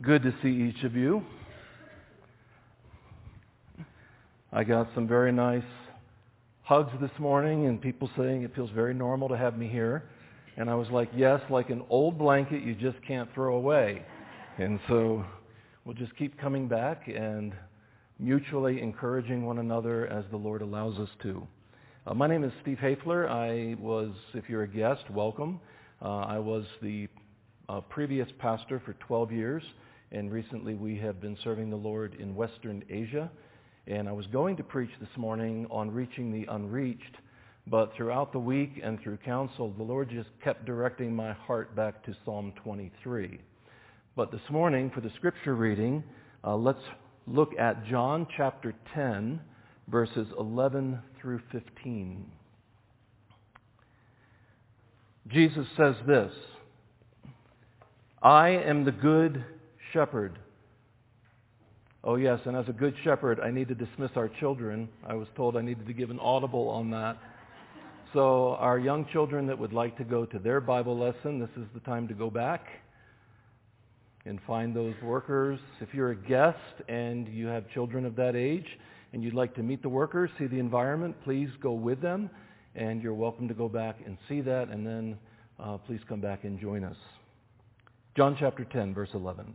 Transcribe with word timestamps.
Good 0.00 0.22
to 0.22 0.32
see 0.44 0.48
each 0.48 0.84
of 0.84 0.94
you. 0.94 1.24
I 4.52 4.62
got 4.62 4.88
some 4.94 5.08
very 5.08 5.32
nice 5.32 5.64
hugs 6.62 6.92
this 7.00 7.10
morning 7.18 7.66
and 7.66 7.82
people 7.82 8.08
saying 8.16 8.42
it 8.42 8.54
feels 8.54 8.70
very 8.70 8.94
normal 8.94 9.28
to 9.28 9.36
have 9.36 9.58
me 9.58 9.66
here. 9.66 10.04
And 10.56 10.70
I 10.70 10.76
was 10.76 10.86
like, 10.90 11.08
yes, 11.16 11.40
like 11.50 11.70
an 11.70 11.82
old 11.90 12.16
blanket 12.16 12.62
you 12.62 12.76
just 12.76 12.96
can't 13.08 13.28
throw 13.34 13.56
away. 13.56 14.04
And 14.58 14.78
so 14.86 15.24
we'll 15.84 15.96
just 15.96 16.14
keep 16.16 16.38
coming 16.38 16.68
back 16.68 17.08
and 17.08 17.52
mutually 18.20 18.80
encouraging 18.80 19.44
one 19.44 19.58
another 19.58 20.06
as 20.06 20.24
the 20.30 20.36
Lord 20.36 20.62
allows 20.62 20.96
us 21.00 21.10
to. 21.24 21.44
Uh, 22.06 22.14
my 22.14 22.28
name 22.28 22.44
is 22.44 22.52
Steve 22.62 22.78
Hafler. 22.80 23.28
I 23.28 23.74
was, 23.82 24.12
if 24.34 24.48
you're 24.48 24.62
a 24.62 24.68
guest, 24.68 25.10
welcome. 25.10 25.58
Uh, 26.00 26.18
I 26.18 26.38
was 26.38 26.66
the 26.82 27.08
uh, 27.68 27.80
previous 27.80 28.28
pastor 28.38 28.80
for 28.86 28.92
12 28.92 29.32
years 29.32 29.64
and 30.10 30.32
recently 30.32 30.74
we 30.74 30.96
have 30.98 31.20
been 31.20 31.36
serving 31.44 31.70
the 31.70 31.76
Lord 31.76 32.14
in 32.18 32.34
Western 32.34 32.82
Asia. 32.88 33.30
And 33.86 34.08
I 34.08 34.12
was 34.12 34.26
going 34.26 34.56
to 34.56 34.62
preach 34.62 34.90
this 35.00 35.16
morning 35.16 35.66
on 35.70 35.90
reaching 35.90 36.32
the 36.32 36.46
unreached, 36.52 37.16
but 37.66 37.92
throughout 37.94 38.32
the 38.32 38.38
week 38.38 38.80
and 38.82 39.00
through 39.00 39.18
counsel, 39.18 39.72
the 39.76 39.82
Lord 39.82 40.10
just 40.10 40.28
kept 40.42 40.64
directing 40.64 41.14
my 41.14 41.32
heart 41.32 41.74
back 41.76 42.04
to 42.04 42.16
Psalm 42.24 42.52
23. 42.62 43.38
But 44.16 44.32
this 44.32 44.40
morning, 44.50 44.90
for 44.94 45.00
the 45.00 45.10
scripture 45.16 45.54
reading, 45.54 46.02
uh, 46.42 46.56
let's 46.56 46.82
look 47.26 47.52
at 47.58 47.86
John 47.86 48.26
chapter 48.36 48.74
10, 48.94 49.40
verses 49.88 50.26
11 50.38 50.98
through 51.20 51.40
15. 51.52 52.24
Jesus 55.28 55.66
says 55.76 55.94
this, 56.06 56.32
I 58.22 58.48
am 58.48 58.84
the 58.84 58.92
good 58.92 59.44
shepherd. 59.92 60.38
Oh, 62.04 62.16
yes, 62.16 62.40
and 62.44 62.56
as 62.56 62.68
a 62.68 62.72
good 62.72 62.94
shepherd, 63.02 63.40
I 63.40 63.50
need 63.50 63.68
to 63.68 63.74
dismiss 63.74 64.10
our 64.14 64.28
children. 64.28 64.88
I 65.06 65.14
was 65.14 65.26
told 65.36 65.56
I 65.56 65.62
needed 65.62 65.86
to 65.86 65.92
give 65.92 66.10
an 66.10 66.20
audible 66.20 66.68
on 66.68 66.90
that. 66.90 67.18
So, 68.14 68.54
our 68.54 68.78
young 68.78 69.06
children 69.12 69.46
that 69.48 69.58
would 69.58 69.72
like 69.72 69.98
to 69.98 70.04
go 70.04 70.24
to 70.24 70.38
their 70.38 70.60
Bible 70.60 70.96
lesson, 70.96 71.38
this 71.38 71.50
is 71.56 71.66
the 71.74 71.80
time 71.80 72.08
to 72.08 72.14
go 72.14 72.30
back 72.30 72.66
and 74.24 74.38
find 74.46 74.74
those 74.74 74.94
workers. 75.02 75.58
If 75.80 75.92
you're 75.92 76.12
a 76.12 76.16
guest 76.16 76.58
and 76.88 77.28
you 77.28 77.46
have 77.46 77.68
children 77.74 78.06
of 78.06 78.16
that 78.16 78.36
age 78.36 78.66
and 79.12 79.22
you'd 79.22 79.34
like 79.34 79.54
to 79.56 79.62
meet 79.62 79.82
the 79.82 79.88
workers, 79.88 80.30
see 80.38 80.46
the 80.46 80.58
environment, 80.58 81.16
please 81.24 81.48
go 81.60 81.72
with 81.72 82.00
them. 82.00 82.30
And 82.74 83.02
you're 83.02 83.14
welcome 83.14 83.48
to 83.48 83.54
go 83.54 83.68
back 83.68 83.96
and 84.06 84.16
see 84.28 84.40
that, 84.42 84.68
and 84.68 84.86
then 84.86 85.18
uh, 85.58 85.78
please 85.78 86.00
come 86.08 86.20
back 86.20 86.44
and 86.44 86.60
join 86.60 86.84
us. 86.84 86.96
John 88.16 88.36
chapter 88.38 88.64
10, 88.64 88.94
verse 88.94 89.10
11. 89.14 89.54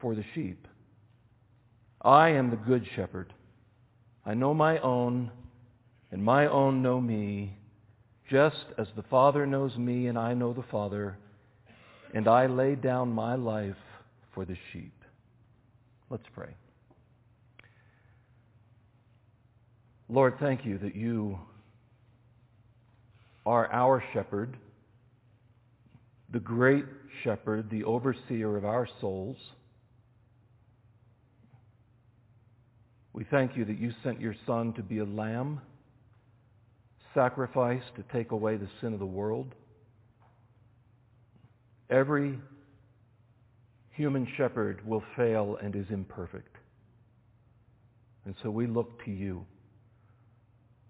for 0.00 0.14
the 0.14 0.24
sheep. 0.34 0.66
I 2.00 2.30
am 2.30 2.50
the 2.50 2.56
good 2.56 2.86
shepherd. 2.94 3.32
I 4.26 4.34
know 4.34 4.54
my 4.54 4.78
own, 4.78 5.30
and 6.10 6.22
my 6.22 6.46
own 6.46 6.82
know 6.82 7.00
me, 7.00 7.56
just 8.30 8.64
as 8.78 8.86
the 8.96 9.02
Father 9.04 9.46
knows 9.46 9.76
me, 9.76 10.06
and 10.06 10.18
I 10.18 10.34
know 10.34 10.52
the 10.52 10.64
Father, 10.70 11.18
and 12.14 12.28
I 12.28 12.46
lay 12.46 12.74
down 12.74 13.12
my 13.12 13.34
life 13.34 13.76
for 14.34 14.44
the 14.44 14.56
sheep. 14.72 14.94
Let's 16.10 16.26
pray. 16.34 16.54
Lord, 20.08 20.34
thank 20.38 20.64
you 20.64 20.78
that 20.78 20.94
you 20.94 21.38
are 23.46 23.70
our 23.72 24.02
shepherd, 24.12 24.56
the 26.32 26.40
great 26.40 26.84
shepherd, 27.22 27.70
the 27.70 27.84
overseer 27.84 28.56
of 28.56 28.64
our 28.64 28.88
souls. 29.00 29.36
We 33.14 33.22
thank 33.30 33.56
you 33.56 33.64
that 33.66 33.78
you 33.78 33.92
sent 34.02 34.20
your 34.20 34.34
Son 34.44 34.72
to 34.72 34.82
be 34.82 34.98
a 34.98 35.04
lamb, 35.04 35.60
sacrificed 37.14 37.94
to 37.94 38.02
take 38.12 38.32
away 38.32 38.56
the 38.56 38.68
sin 38.80 38.92
of 38.92 38.98
the 38.98 39.06
world. 39.06 39.54
Every 41.88 42.40
human 43.92 44.26
shepherd 44.36 44.84
will 44.84 45.04
fail 45.16 45.56
and 45.62 45.76
is 45.76 45.86
imperfect. 45.90 46.56
And 48.24 48.34
so 48.42 48.50
we 48.50 48.66
look 48.66 49.04
to 49.04 49.12
you, 49.12 49.46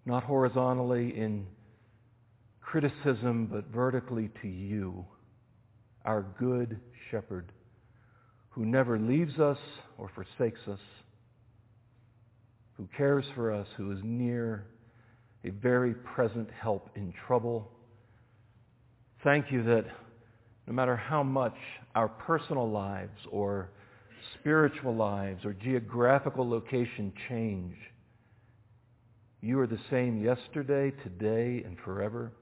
not 0.06 0.24
horizontally 0.24 1.14
in 1.14 1.46
criticism, 2.62 3.50
but 3.52 3.66
vertically 3.66 4.30
to 4.40 4.48
you, 4.48 5.04
our 6.06 6.22
good 6.38 6.80
shepherd, 7.10 7.52
who 8.48 8.64
never 8.64 8.98
leaves 8.98 9.38
us 9.38 9.58
or 9.98 10.10
forsakes 10.14 10.60
us 10.66 10.80
who 12.76 12.88
cares 12.96 13.24
for 13.34 13.52
us, 13.52 13.66
who 13.76 13.92
is 13.92 13.98
near, 14.02 14.66
a 15.44 15.50
very 15.50 15.94
present 15.94 16.48
help 16.60 16.90
in 16.96 17.12
trouble. 17.26 17.70
Thank 19.22 19.52
you 19.52 19.62
that 19.64 19.84
no 20.66 20.72
matter 20.72 20.96
how 20.96 21.22
much 21.22 21.56
our 21.94 22.08
personal 22.08 22.70
lives 22.70 23.18
or 23.30 23.70
spiritual 24.34 24.94
lives 24.94 25.44
or 25.44 25.52
geographical 25.52 26.48
location 26.48 27.12
change, 27.28 27.74
you 29.40 29.60
are 29.60 29.66
the 29.66 29.78
same 29.90 30.22
yesterday, 30.22 30.90
today, 31.02 31.62
and 31.64 31.76
forever. 31.84 32.32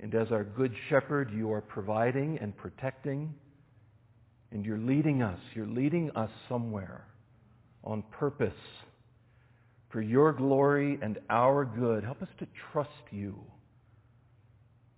And 0.00 0.14
as 0.14 0.28
our 0.30 0.44
good 0.44 0.72
shepherd, 0.88 1.32
you 1.34 1.52
are 1.52 1.60
providing 1.60 2.38
and 2.40 2.56
protecting, 2.56 3.34
and 4.52 4.64
you're 4.64 4.78
leading 4.78 5.22
us. 5.22 5.40
You're 5.54 5.66
leading 5.66 6.12
us 6.12 6.30
somewhere 6.48 7.04
on 7.84 8.02
purpose 8.10 8.52
for 9.90 10.02
your 10.02 10.32
glory 10.32 10.98
and 11.00 11.18
our 11.30 11.64
good. 11.64 12.04
Help 12.04 12.22
us 12.22 12.28
to 12.38 12.46
trust 12.72 12.90
you. 13.10 13.38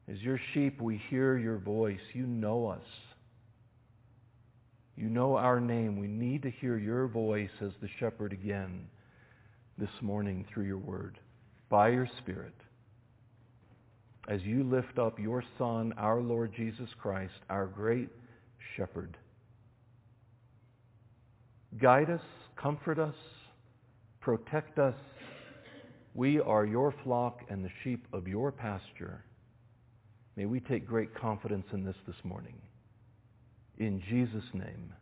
As 0.08 0.18
your 0.20 0.40
sheep, 0.52 0.80
we 0.80 1.00
hear 1.08 1.38
your 1.38 1.58
voice. 1.58 2.00
You 2.12 2.26
know 2.26 2.66
us. 2.66 2.82
You 4.96 5.08
know 5.08 5.36
our 5.36 5.60
name. 5.60 5.98
We 5.98 6.08
need 6.08 6.42
to 6.42 6.50
hear 6.50 6.76
your 6.76 7.06
voice 7.06 7.50
as 7.60 7.70
the 7.80 7.88
shepherd 8.00 8.32
again 8.32 8.88
this 9.78 9.88
morning 10.02 10.44
through 10.52 10.64
your 10.64 10.78
word, 10.78 11.18
by 11.70 11.88
your 11.88 12.08
Spirit. 12.18 12.54
As 14.28 14.42
you 14.42 14.64
lift 14.64 14.98
up 14.98 15.18
your 15.18 15.42
Son, 15.56 15.94
our 15.96 16.20
Lord 16.20 16.52
Jesus 16.54 16.88
Christ, 17.00 17.32
our 17.48 17.66
great 17.66 18.10
shepherd. 18.76 19.16
Guide 21.80 22.10
us 22.10 22.20
Comfort 22.60 22.98
us, 22.98 23.14
protect 24.20 24.78
us. 24.78 24.94
We 26.14 26.40
are 26.40 26.66
your 26.66 26.92
flock 27.04 27.40
and 27.48 27.64
the 27.64 27.70
sheep 27.82 28.06
of 28.12 28.28
your 28.28 28.52
pasture. 28.52 29.24
May 30.36 30.44
we 30.44 30.60
take 30.60 30.86
great 30.86 31.14
confidence 31.14 31.64
in 31.72 31.84
this 31.84 31.96
this 32.06 32.16
morning. 32.22 32.54
In 33.78 34.02
Jesus' 34.10 34.44
name, 34.52 34.92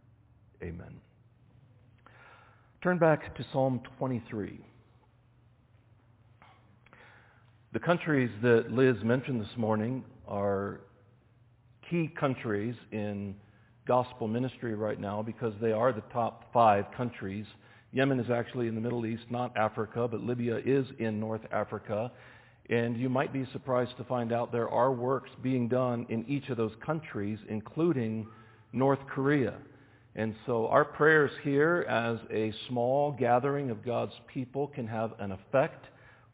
amen. 0.62 1.00
Turn 2.80 2.96
back 2.98 3.34
to 3.36 3.44
Psalm 3.52 3.80
23. 3.98 4.60
The 7.72 7.80
countries 7.80 8.30
that 8.42 8.70
Liz 8.70 8.96
mentioned 9.02 9.40
this 9.40 9.56
morning 9.56 10.04
are 10.28 10.82
key 11.90 12.08
countries 12.18 12.76
in 12.92 13.34
gospel 13.88 14.28
ministry 14.28 14.74
right 14.74 15.00
now 15.00 15.22
because 15.22 15.54
they 15.62 15.72
are 15.72 15.92
the 15.94 16.02
top 16.12 16.52
five 16.52 16.84
countries. 16.94 17.46
Yemen 17.92 18.20
is 18.20 18.30
actually 18.30 18.68
in 18.68 18.74
the 18.74 18.80
Middle 18.80 19.06
East, 19.06 19.24
not 19.30 19.56
Africa, 19.56 20.06
but 20.06 20.20
Libya 20.20 20.60
is 20.64 20.86
in 20.98 21.18
North 21.18 21.40
Africa. 21.50 22.12
And 22.68 22.98
you 22.98 23.08
might 23.08 23.32
be 23.32 23.46
surprised 23.50 23.96
to 23.96 24.04
find 24.04 24.30
out 24.30 24.52
there 24.52 24.68
are 24.68 24.92
works 24.92 25.30
being 25.42 25.68
done 25.68 26.04
in 26.10 26.26
each 26.28 26.50
of 26.50 26.58
those 26.58 26.72
countries, 26.84 27.38
including 27.48 28.28
North 28.74 29.00
Korea. 29.08 29.54
And 30.14 30.34
so 30.44 30.66
our 30.66 30.84
prayers 30.84 31.30
here 31.42 31.86
as 31.88 32.18
a 32.30 32.52
small 32.68 33.12
gathering 33.12 33.70
of 33.70 33.82
God's 33.82 34.12
people 34.32 34.66
can 34.66 34.86
have 34.86 35.12
an 35.18 35.32
effect 35.32 35.86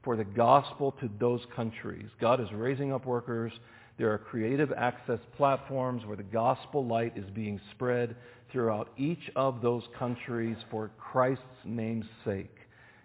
for 0.03 0.17
the 0.17 0.25
gospel 0.25 0.93
to 1.01 1.09
those 1.21 1.41
countries. 1.55 2.09
God 2.21 2.41
is 2.41 2.49
raising 2.53 2.93
up 2.93 3.07
workers 3.07 3.53
There 3.97 4.13
are 4.13 4.19
creative 4.19 4.73
access 4.73 5.21
platforms 5.37 6.05
where 6.05 6.17
the 6.17 6.25
gospel 6.25 6.85
light 6.85 7.17
is 7.17 7.31
being 7.31 7.61
spread 7.71 8.17
throughout 8.51 8.89
each 8.97 9.31
of 9.37 9.63
those 9.63 9.85
countries 9.99 10.57
for 10.71 10.91
Christ's 10.99 11.43
name's 11.65 12.07
sake. 12.25 12.57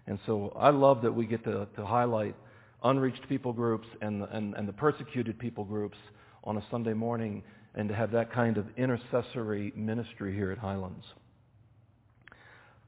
And 0.06 0.18
so 0.26 0.52
I 0.56 0.70
love 0.70 1.02
that 1.02 1.12
we 1.12 1.26
get 1.26 1.44
to, 1.44 1.68
to 1.76 1.86
highlight 1.86 2.34
unreached 2.82 3.28
people 3.28 3.52
groups 3.52 3.86
and, 4.00 4.24
and, 4.32 4.54
and 4.54 4.66
the 4.66 4.72
persecuted 4.72 5.38
people 5.38 5.64
groups 5.64 5.98
on 6.44 6.56
a 6.56 6.64
Sunday 6.70 6.94
morning 6.94 7.42
and 7.74 7.88
to 7.88 7.94
have 7.94 8.10
that 8.10 8.32
kind 8.32 8.56
of 8.56 8.66
intercessory 8.76 9.72
ministry 9.76 10.34
here 10.34 10.50
at 10.50 10.58
Highlands. 10.58 11.04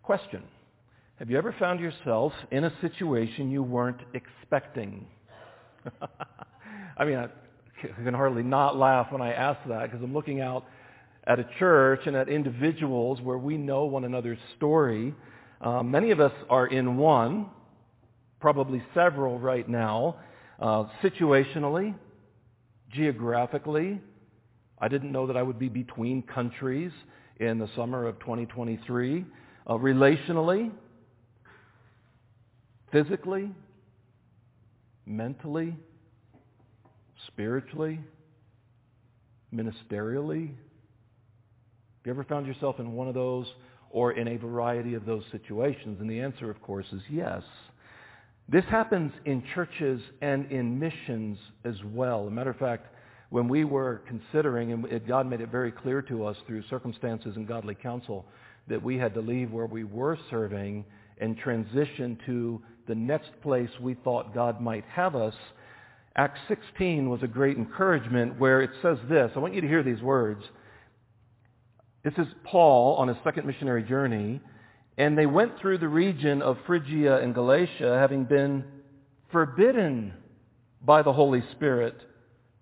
Question. 0.02 0.42
Have 1.16 1.30
you 1.30 1.38
ever 1.38 1.54
found 1.58 1.78
yourself 1.78 2.32
in 2.50 2.64
a 2.64 2.72
situation 2.80 3.50
you 3.50 3.62
weren't 3.62 4.00
expecting? 4.14 5.06
I 6.96 7.04
mean, 7.04 7.28
I 7.84 8.04
can 8.04 8.14
hardly 8.14 8.42
not 8.42 8.76
laugh 8.76 9.10
when 9.10 9.20
I 9.20 9.32
ask 9.32 9.58
that 9.68 9.90
because 9.90 10.02
I'm 10.02 10.14
looking 10.14 10.40
out 10.40 10.64
at 11.26 11.40
a 11.40 11.46
church 11.58 12.00
and 12.06 12.14
at 12.16 12.28
individuals 12.28 13.20
where 13.20 13.38
we 13.38 13.56
know 13.56 13.84
one 13.84 14.04
another's 14.04 14.38
story. 14.56 15.14
Uh, 15.60 15.82
many 15.82 16.10
of 16.10 16.20
us 16.20 16.32
are 16.48 16.66
in 16.66 16.96
one, 16.96 17.46
probably 18.40 18.82
several 18.94 19.38
right 19.38 19.68
now, 19.68 20.16
uh, 20.60 20.84
situationally, 21.02 21.94
geographically. 22.92 24.00
I 24.78 24.88
didn't 24.88 25.12
know 25.12 25.26
that 25.26 25.36
I 25.36 25.42
would 25.42 25.58
be 25.58 25.68
between 25.68 26.22
countries 26.22 26.92
in 27.38 27.58
the 27.58 27.68
summer 27.74 28.06
of 28.06 28.18
2023. 28.20 29.24
Uh, 29.66 29.74
relationally, 29.74 30.70
physically, 32.92 33.50
mentally, 35.06 35.76
spiritually, 37.26 38.00
ministerially. 39.54 40.48
Have 40.48 42.06
you 42.06 42.12
ever 42.12 42.24
found 42.24 42.46
yourself 42.46 42.80
in 42.80 42.92
one 42.92 43.08
of 43.08 43.14
those 43.14 43.46
or 43.90 44.12
in 44.12 44.28
a 44.28 44.36
variety 44.36 44.94
of 44.94 45.04
those 45.04 45.22
situations? 45.30 46.00
And 46.00 46.10
the 46.10 46.20
answer, 46.20 46.50
of 46.50 46.60
course, 46.62 46.86
is 46.92 47.02
yes. 47.10 47.42
This 48.48 48.64
happens 48.70 49.12
in 49.24 49.42
churches 49.54 50.00
and 50.20 50.50
in 50.50 50.78
missions 50.78 51.38
as 51.64 51.76
well. 51.84 52.22
As 52.22 52.28
a 52.28 52.30
matter 52.30 52.50
of 52.50 52.56
fact, 52.56 52.86
when 53.30 53.48
we 53.48 53.64
were 53.64 54.02
considering, 54.06 54.72
and 54.72 55.06
God 55.06 55.26
made 55.26 55.40
it 55.40 55.50
very 55.50 55.72
clear 55.72 56.02
to 56.02 56.26
us 56.26 56.36
through 56.46 56.62
circumstances 56.68 57.36
and 57.36 57.48
godly 57.48 57.74
counsel, 57.74 58.26
that 58.68 58.82
we 58.82 58.98
had 58.98 59.14
to 59.14 59.20
leave 59.20 59.50
where 59.50 59.66
we 59.66 59.84
were 59.84 60.18
serving 60.28 60.84
and 61.18 61.38
transition 61.38 62.18
to 62.26 62.60
the 62.88 62.94
next 62.94 63.30
place 63.42 63.70
we 63.80 63.94
thought 63.94 64.34
God 64.34 64.60
might 64.60 64.84
have 64.84 65.14
us. 65.14 65.34
Acts 66.14 66.40
16 66.48 67.08
was 67.08 67.22
a 67.22 67.26
great 67.26 67.56
encouragement 67.56 68.38
where 68.38 68.60
it 68.60 68.70
says 68.82 68.98
this. 69.08 69.30
I 69.34 69.38
want 69.38 69.54
you 69.54 69.62
to 69.62 69.68
hear 69.68 69.82
these 69.82 70.02
words. 70.02 70.42
This 72.04 72.12
is 72.18 72.26
Paul 72.44 72.96
on 72.96 73.08
his 73.08 73.16
second 73.24 73.46
missionary 73.46 73.82
journey, 73.82 74.40
and 74.98 75.16
they 75.16 75.24
went 75.24 75.58
through 75.60 75.78
the 75.78 75.88
region 75.88 76.42
of 76.42 76.58
Phrygia 76.66 77.18
and 77.18 77.34
Galatia, 77.34 77.96
having 77.98 78.24
been 78.24 78.64
forbidden 79.30 80.12
by 80.84 81.02
the 81.02 81.12
Holy 81.12 81.42
Spirit 81.52 81.96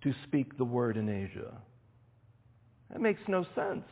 to 0.02 0.14
speak 0.26 0.56
the 0.56 0.64
word 0.64 0.96
in 0.96 1.08
Asia. 1.08 1.52
That 2.90 3.00
makes 3.00 3.20
no 3.26 3.44
sense. 3.54 3.84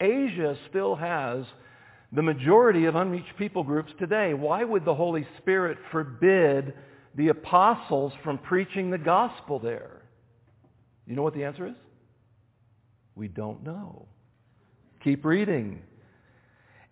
Asia 0.00 0.56
still 0.68 0.96
has 0.96 1.44
the 2.12 2.22
majority 2.22 2.84
of 2.84 2.96
unreached 2.96 3.36
people 3.38 3.64
groups 3.64 3.92
today. 3.98 4.34
Why 4.34 4.62
would 4.62 4.84
the 4.84 4.94
Holy 4.94 5.26
Spirit 5.38 5.78
forbid 5.90 6.74
the 7.16 7.28
apostles 7.28 8.12
from 8.22 8.38
preaching 8.38 8.90
the 8.90 8.98
gospel 8.98 9.58
there? 9.58 10.02
You 11.06 11.16
know 11.16 11.22
what 11.22 11.34
the 11.34 11.44
answer 11.44 11.66
is? 11.66 11.74
We 13.14 13.28
don't 13.28 13.62
know. 13.62 14.06
Keep 15.02 15.24
reading. 15.24 15.82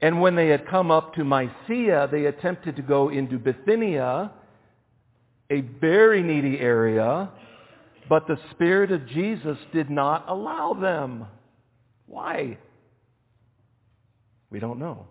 And 0.01 0.21
when 0.21 0.35
they 0.35 0.49
had 0.49 0.67
come 0.67 0.91
up 0.91 1.15
to 1.15 1.25
Mysia, 1.25 2.09
they 2.11 2.27
attempted 2.27 2.77
to 2.77 2.83
go 2.83 3.09
into 3.09 3.39
Bithynia, 3.39 4.33
a 5.51 5.61
very 5.61 6.23
needy 6.23 6.59
area, 6.59 7.31
but 8.09 8.27
the 8.27 8.39
Spirit 8.51 8.91
of 8.91 9.07
Jesus 9.07 9.57
did 9.73 9.91
not 9.91 10.25
allow 10.29 10.75
them. 10.75 11.27
Why? 12.07 12.59
We 14.51 14.59
don't 14.59 14.79
know. 14.79 15.07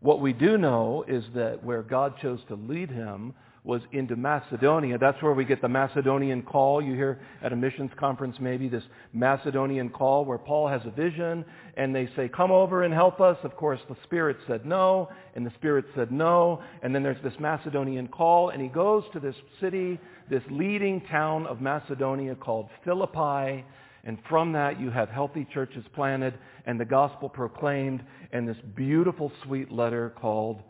What 0.00 0.20
we 0.20 0.32
do 0.32 0.58
know 0.58 1.04
is 1.06 1.24
that 1.34 1.62
where 1.62 1.82
God 1.82 2.14
chose 2.20 2.40
to 2.48 2.56
lead 2.56 2.90
him 2.90 3.34
was 3.64 3.80
into 3.92 4.14
Macedonia. 4.14 4.98
That's 4.98 5.20
where 5.22 5.32
we 5.32 5.46
get 5.46 5.62
the 5.62 5.68
Macedonian 5.68 6.42
call. 6.42 6.82
You 6.82 6.92
hear 6.92 7.18
at 7.42 7.50
a 7.50 7.56
missions 7.56 7.90
conference 7.98 8.36
maybe 8.38 8.68
this 8.68 8.82
Macedonian 9.14 9.88
call 9.88 10.26
where 10.26 10.36
Paul 10.36 10.68
has 10.68 10.82
a 10.84 10.90
vision 10.90 11.46
and 11.78 11.94
they 11.94 12.06
say, 12.14 12.28
come 12.28 12.52
over 12.52 12.82
and 12.82 12.92
help 12.92 13.22
us. 13.22 13.38
Of 13.42 13.56
course, 13.56 13.80
the 13.88 13.96
Spirit 14.04 14.36
said 14.46 14.66
no, 14.66 15.08
and 15.34 15.46
the 15.46 15.52
Spirit 15.54 15.86
said 15.96 16.12
no. 16.12 16.62
And 16.82 16.94
then 16.94 17.02
there's 17.02 17.22
this 17.24 17.32
Macedonian 17.40 18.06
call 18.08 18.50
and 18.50 18.60
he 18.60 18.68
goes 18.68 19.02
to 19.14 19.20
this 19.20 19.36
city, 19.62 19.98
this 20.28 20.42
leading 20.50 21.00
town 21.00 21.46
of 21.46 21.62
Macedonia 21.62 22.34
called 22.34 22.68
Philippi. 22.84 23.64
And 24.04 24.18
from 24.28 24.52
that 24.52 24.78
you 24.78 24.90
have 24.90 25.08
healthy 25.08 25.46
churches 25.54 25.84
planted 25.94 26.34
and 26.66 26.78
the 26.78 26.84
gospel 26.84 27.30
proclaimed 27.30 28.04
and 28.30 28.46
this 28.46 28.58
beautiful 28.76 29.32
sweet 29.42 29.72
letter 29.72 30.12
called 30.20 30.60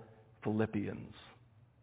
Philippians. 0.44 1.12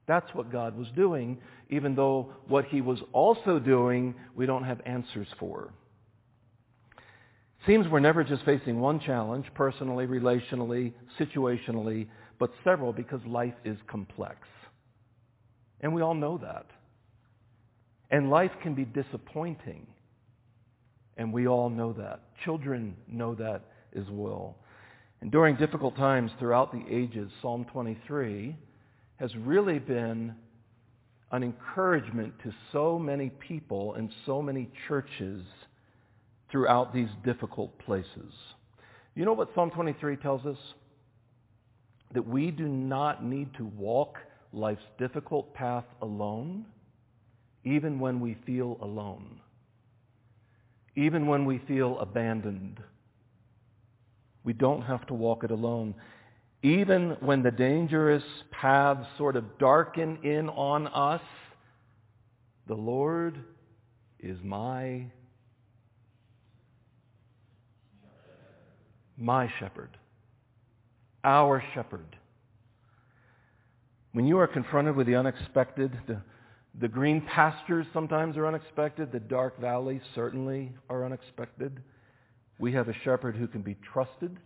That's 0.07 0.33
what 0.33 0.51
God 0.51 0.77
was 0.77 0.87
doing, 0.95 1.39
even 1.69 1.95
though 1.95 2.33
what 2.47 2.65
he 2.65 2.81
was 2.81 2.99
also 3.13 3.59
doing 3.59 4.15
we 4.35 4.45
don't 4.45 4.63
have 4.63 4.81
answers 4.85 5.27
for. 5.39 5.73
Seems 7.67 7.87
we're 7.87 7.99
never 7.99 8.23
just 8.23 8.43
facing 8.43 8.79
one 8.79 8.99
challenge, 8.99 9.45
personally, 9.53 10.07
relationally, 10.07 10.93
situationally, 11.19 12.07
but 12.39 12.51
several 12.63 12.91
because 12.91 13.21
life 13.25 13.53
is 13.63 13.77
complex. 13.87 14.47
And 15.81 15.93
we 15.93 16.01
all 16.01 16.15
know 16.15 16.39
that. 16.39 16.65
And 18.09 18.31
life 18.31 18.51
can 18.63 18.73
be 18.73 18.83
disappointing. 18.83 19.85
And 21.17 21.31
we 21.31 21.47
all 21.47 21.69
know 21.69 21.93
that. 21.93 22.21
Children 22.43 22.95
know 23.07 23.35
that 23.35 23.61
as 23.95 24.05
well. 24.09 24.57
And 25.21 25.31
during 25.31 25.55
difficult 25.55 25.95
times 25.95 26.31
throughout 26.39 26.71
the 26.71 26.83
ages, 26.89 27.29
Psalm 27.43 27.65
23 27.71 28.55
has 29.21 29.35
really 29.35 29.77
been 29.77 30.33
an 31.31 31.43
encouragement 31.43 32.33
to 32.43 32.51
so 32.71 32.97
many 32.97 33.29
people 33.29 33.93
and 33.93 34.09
so 34.25 34.41
many 34.41 34.67
churches 34.87 35.43
throughout 36.49 36.91
these 36.91 37.07
difficult 37.23 37.77
places. 37.77 38.33
You 39.13 39.23
know 39.25 39.33
what 39.33 39.49
Psalm 39.53 39.69
23 39.69 40.17
tells 40.17 40.43
us? 40.47 40.57
That 42.15 42.27
we 42.27 42.49
do 42.49 42.67
not 42.67 43.23
need 43.23 43.53
to 43.57 43.65
walk 43.77 44.17
life's 44.51 44.81
difficult 44.97 45.53
path 45.53 45.85
alone, 46.01 46.65
even 47.63 47.99
when 47.99 48.19
we 48.19 48.35
feel 48.43 48.79
alone, 48.81 49.39
even 50.95 51.27
when 51.27 51.45
we 51.45 51.61
feel 51.67 51.99
abandoned. 51.99 52.79
We 54.43 54.53
don't 54.53 54.81
have 54.81 55.05
to 55.07 55.13
walk 55.13 55.43
it 55.43 55.51
alone 55.51 55.93
even 56.63 57.17
when 57.21 57.41
the 57.41 57.51
dangerous 57.51 58.23
paths 58.51 59.07
sort 59.17 59.35
of 59.35 59.57
darken 59.57 60.19
in 60.23 60.47
on 60.49 60.87
us, 60.87 61.21
the 62.67 62.75
Lord 62.75 63.43
is 64.19 64.37
my 64.43 65.07
my 69.17 69.51
shepherd, 69.59 69.97
our 71.23 71.63
shepherd. 71.73 72.17
When 74.13 74.25
you 74.25 74.39
are 74.39 74.47
confronted 74.47 74.95
with 74.95 75.07
the 75.07 75.15
unexpected, 75.15 75.91
the, 76.07 76.21
the 76.79 76.87
green 76.87 77.21
pastures 77.21 77.85
sometimes 77.93 78.35
are 78.35 78.47
unexpected, 78.47 79.11
the 79.11 79.19
dark 79.19 79.59
valleys 79.59 80.01
certainly 80.15 80.71
are 80.89 81.05
unexpected. 81.05 81.81
We 82.59 82.73
have 82.73 82.89
a 82.89 82.95
shepherd 83.03 83.35
who 83.35 83.47
can 83.47 83.61
be 83.61 83.75
trusted 83.93 84.37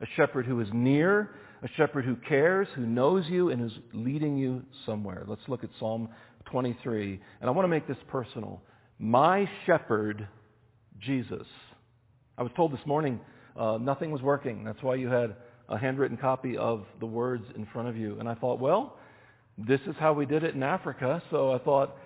a 0.00 0.06
shepherd 0.16 0.46
who 0.46 0.60
is 0.60 0.68
near, 0.72 1.34
a 1.62 1.68
shepherd 1.76 2.04
who 2.04 2.16
cares, 2.16 2.68
who 2.74 2.86
knows 2.86 3.24
you, 3.28 3.50
and 3.50 3.64
is 3.64 3.76
leading 3.92 4.36
you 4.36 4.62
somewhere. 4.84 5.24
Let's 5.26 5.48
look 5.48 5.64
at 5.64 5.70
Psalm 5.78 6.08
23. 6.46 7.20
And 7.40 7.48
I 7.48 7.52
want 7.52 7.64
to 7.64 7.68
make 7.68 7.88
this 7.88 7.96
personal. 8.08 8.60
My 8.98 9.48
shepherd, 9.66 10.28
Jesus. 11.00 11.46
I 12.36 12.42
was 12.42 12.52
told 12.56 12.72
this 12.72 12.84
morning 12.86 13.20
uh, 13.56 13.78
nothing 13.80 14.10
was 14.10 14.22
working. 14.22 14.64
That's 14.64 14.82
why 14.82 14.96
you 14.96 15.08
had 15.08 15.36
a 15.68 15.78
handwritten 15.78 16.16
copy 16.16 16.56
of 16.56 16.84
the 17.00 17.06
words 17.06 17.44
in 17.56 17.66
front 17.72 17.88
of 17.88 17.96
you. 17.96 18.18
And 18.18 18.28
I 18.28 18.34
thought, 18.34 18.60
well, 18.60 18.98
this 19.56 19.80
is 19.86 19.94
how 19.98 20.12
we 20.12 20.26
did 20.26 20.44
it 20.44 20.54
in 20.54 20.62
Africa. 20.62 21.22
So 21.30 21.52
I 21.52 21.58
thought, 21.58 21.96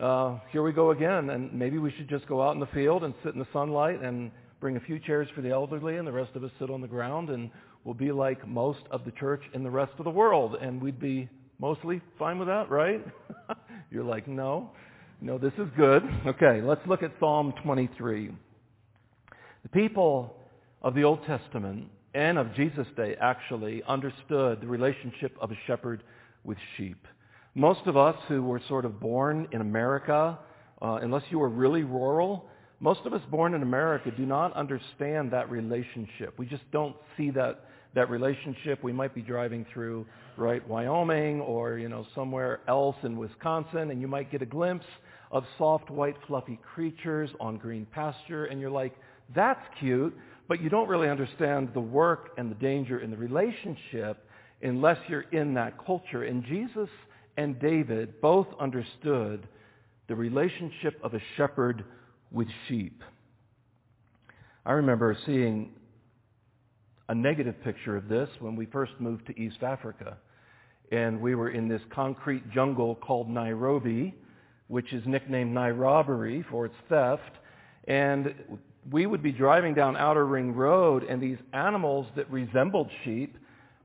uh, 0.00 0.38
here 0.50 0.62
we 0.62 0.72
go 0.72 0.90
again. 0.90 1.30
And 1.30 1.52
maybe 1.52 1.78
we 1.78 1.90
should 1.92 2.08
just 2.08 2.26
go 2.26 2.42
out 2.42 2.54
in 2.54 2.60
the 2.60 2.66
field 2.66 3.02
and 3.04 3.14
sit 3.24 3.32
in 3.32 3.40
the 3.40 3.48
sunlight 3.52 4.02
and 4.02 4.30
bring 4.62 4.76
a 4.76 4.80
few 4.80 5.00
chairs 5.00 5.26
for 5.34 5.40
the 5.40 5.50
elderly, 5.50 5.96
and 5.96 6.06
the 6.06 6.12
rest 6.12 6.30
of 6.36 6.44
us 6.44 6.50
sit 6.60 6.70
on 6.70 6.80
the 6.80 6.86
ground, 6.86 7.30
and 7.30 7.50
we'll 7.82 7.96
be 7.96 8.12
like 8.12 8.46
most 8.46 8.78
of 8.92 9.04
the 9.04 9.10
church 9.10 9.42
in 9.54 9.64
the 9.64 9.70
rest 9.70 9.90
of 9.98 10.04
the 10.04 10.10
world. 10.10 10.54
And 10.62 10.80
we'd 10.80 11.00
be 11.00 11.28
mostly 11.58 12.00
fine 12.16 12.38
with 12.38 12.46
that, 12.46 12.70
right? 12.70 13.04
You're 13.90 14.04
like, 14.04 14.28
no. 14.28 14.70
No, 15.20 15.36
this 15.36 15.52
is 15.58 15.66
good. 15.76 16.04
Okay, 16.24 16.62
let's 16.62 16.80
look 16.86 17.02
at 17.02 17.10
Psalm 17.18 17.52
23. 17.64 18.30
The 19.64 19.68
people 19.68 20.36
of 20.80 20.94
the 20.94 21.02
Old 21.02 21.26
Testament 21.26 21.88
and 22.14 22.38
of 22.38 22.54
Jesus' 22.54 22.86
day 22.96 23.16
actually 23.20 23.82
understood 23.88 24.60
the 24.60 24.68
relationship 24.68 25.36
of 25.40 25.50
a 25.50 25.56
shepherd 25.66 26.04
with 26.44 26.58
sheep. 26.76 27.04
Most 27.56 27.80
of 27.86 27.96
us 27.96 28.14
who 28.28 28.44
were 28.44 28.62
sort 28.68 28.84
of 28.84 29.00
born 29.00 29.48
in 29.50 29.60
America, 29.60 30.38
uh, 30.80 31.00
unless 31.02 31.24
you 31.30 31.40
were 31.40 31.48
really 31.48 31.82
rural, 31.82 32.48
most 32.82 33.06
of 33.06 33.12
us 33.12 33.22
born 33.30 33.54
in 33.54 33.62
America 33.62 34.10
do 34.10 34.26
not 34.26 34.52
understand 34.54 35.30
that 35.30 35.48
relationship. 35.48 36.36
We 36.36 36.46
just 36.46 36.68
don't 36.72 36.96
see 37.16 37.30
that, 37.30 37.66
that 37.94 38.10
relationship. 38.10 38.82
We 38.82 38.92
might 38.92 39.14
be 39.14 39.22
driving 39.22 39.64
through, 39.72 40.04
right, 40.36 40.66
Wyoming 40.66 41.40
or, 41.42 41.78
you 41.78 41.88
know, 41.88 42.04
somewhere 42.12 42.58
else 42.66 42.96
in 43.04 43.16
Wisconsin, 43.16 43.92
and 43.92 44.00
you 44.00 44.08
might 44.08 44.32
get 44.32 44.42
a 44.42 44.46
glimpse 44.46 44.84
of 45.30 45.44
soft, 45.58 45.90
white, 45.90 46.16
fluffy 46.26 46.58
creatures 46.74 47.30
on 47.38 47.56
green 47.56 47.86
pasture, 47.86 48.46
and 48.46 48.60
you're 48.60 48.68
like, 48.68 48.96
that's 49.32 49.64
cute, 49.78 50.12
but 50.48 50.60
you 50.60 50.68
don't 50.68 50.88
really 50.88 51.08
understand 51.08 51.70
the 51.74 51.80
work 51.80 52.30
and 52.36 52.50
the 52.50 52.56
danger 52.56 52.98
and 52.98 53.12
the 53.12 53.16
relationship 53.16 54.26
unless 54.60 54.98
you're 55.08 55.26
in 55.30 55.54
that 55.54 55.72
culture. 55.86 56.24
And 56.24 56.44
Jesus 56.44 56.88
and 57.36 57.60
David 57.60 58.20
both 58.20 58.48
understood 58.58 59.46
the 60.08 60.16
relationship 60.16 60.98
of 61.04 61.14
a 61.14 61.20
shepherd 61.36 61.84
with 62.32 62.48
sheep. 62.68 63.02
I 64.64 64.72
remember 64.72 65.16
seeing 65.26 65.72
a 67.08 67.14
negative 67.14 67.62
picture 67.62 67.96
of 67.96 68.08
this 68.08 68.28
when 68.40 68.56
we 68.56 68.66
first 68.66 68.92
moved 68.98 69.26
to 69.26 69.38
East 69.38 69.62
Africa. 69.62 70.16
And 70.90 71.20
we 71.20 71.34
were 71.34 71.50
in 71.50 71.68
this 71.68 71.82
concrete 71.90 72.50
jungle 72.52 72.94
called 72.94 73.28
Nairobi, 73.28 74.14
which 74.68 74.92
is 74.92 75.02
nicknamed 75.06 75.54
Nairobbery 75.54 76.44
for 76.50 76.66
its 76.66 76.74
theft. 76.88 77.38
And 77.88 78.34
we 78.90 79.06
would 79.06 79.22
be 79.22 79.32
driving 79.32 79.74
down 79.74 79.96
Outer 79.96 80.26
Ring 80.26 80.54
Road, 80.54 81.04
and 81.04 81.22
these 81.22 81.38
animals 81.52 82.06
that 82.16 82.30
resembled 82.30 82.88
sheep 83.04 83.36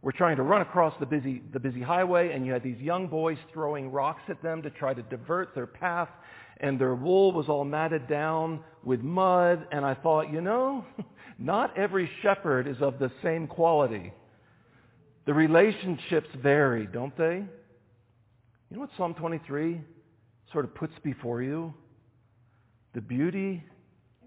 were 0.02 0.12
trying 0.12 0.38
to 0.38 0.44
run 0.44 0.62
across 0.62 0.94
the 1.00 1.06
busy, 1.06 1.42
the 1.54 1.60
busy 1.60 1.82
highway, 1.82 2.32
and 2.32 2.46
you 2.46 2.54
had 2.54 2.64
these 2.64 2.80
young 2.80 3.08
boys 3.08 3.38
throwing 3.52 3.92
rocks 3.92 4.22
at 4.30 4.42
them 4.42 4.62
to 4.62 4.70
try 4.70 4.94
to 4.94 5.02
divert 5.04 5.54
their 5.56 5.68
path, 5.68 6.10
and 6.60 6.80
their 6.80 6.96
wool 6.96 7.32
was 7.32 7.48
all 7.50 7.66
matted 7.66 8.08
down 8.08 8.62
with 8.84 9.02
mud, 9.02 9.68
and 9.72 9.86
I 9.86 9.94
thought, 9.94 10.32
you 10.32 10.42
know, 10.42 10.86
not 11.40 11.78
every 11.78 12.10
shepherd 12.22 12.68
is 12.68 12.78
of 12.82 13.00
the 13.00 13.12
same 13.22 13.48
quality. 13.48 14.14
The 15.26 15.34
relationships 15.34 16.30
vary, 16.42 16.88
don't 16.88 17.16
they? 17.18 17.44
You 18.70 18.76
know 18.76 18.82
what 18.82 18.90
Psalm 18.98 19.14
23 19.14 19.82
sort 20.52 20.66
of 20.66 20.74
puts 20.74 20.94
before 21.04 21.42
you? 21.42 21.74
The 22.94 23.02
beauty 23.02 23.64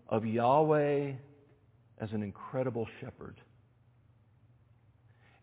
of 0.09 0.25
Yahweh 0.25 1.13
as 2.01 2.13
an 2.13 2.23
incredible 2.23 2.87
shepherd. 3.01 3.37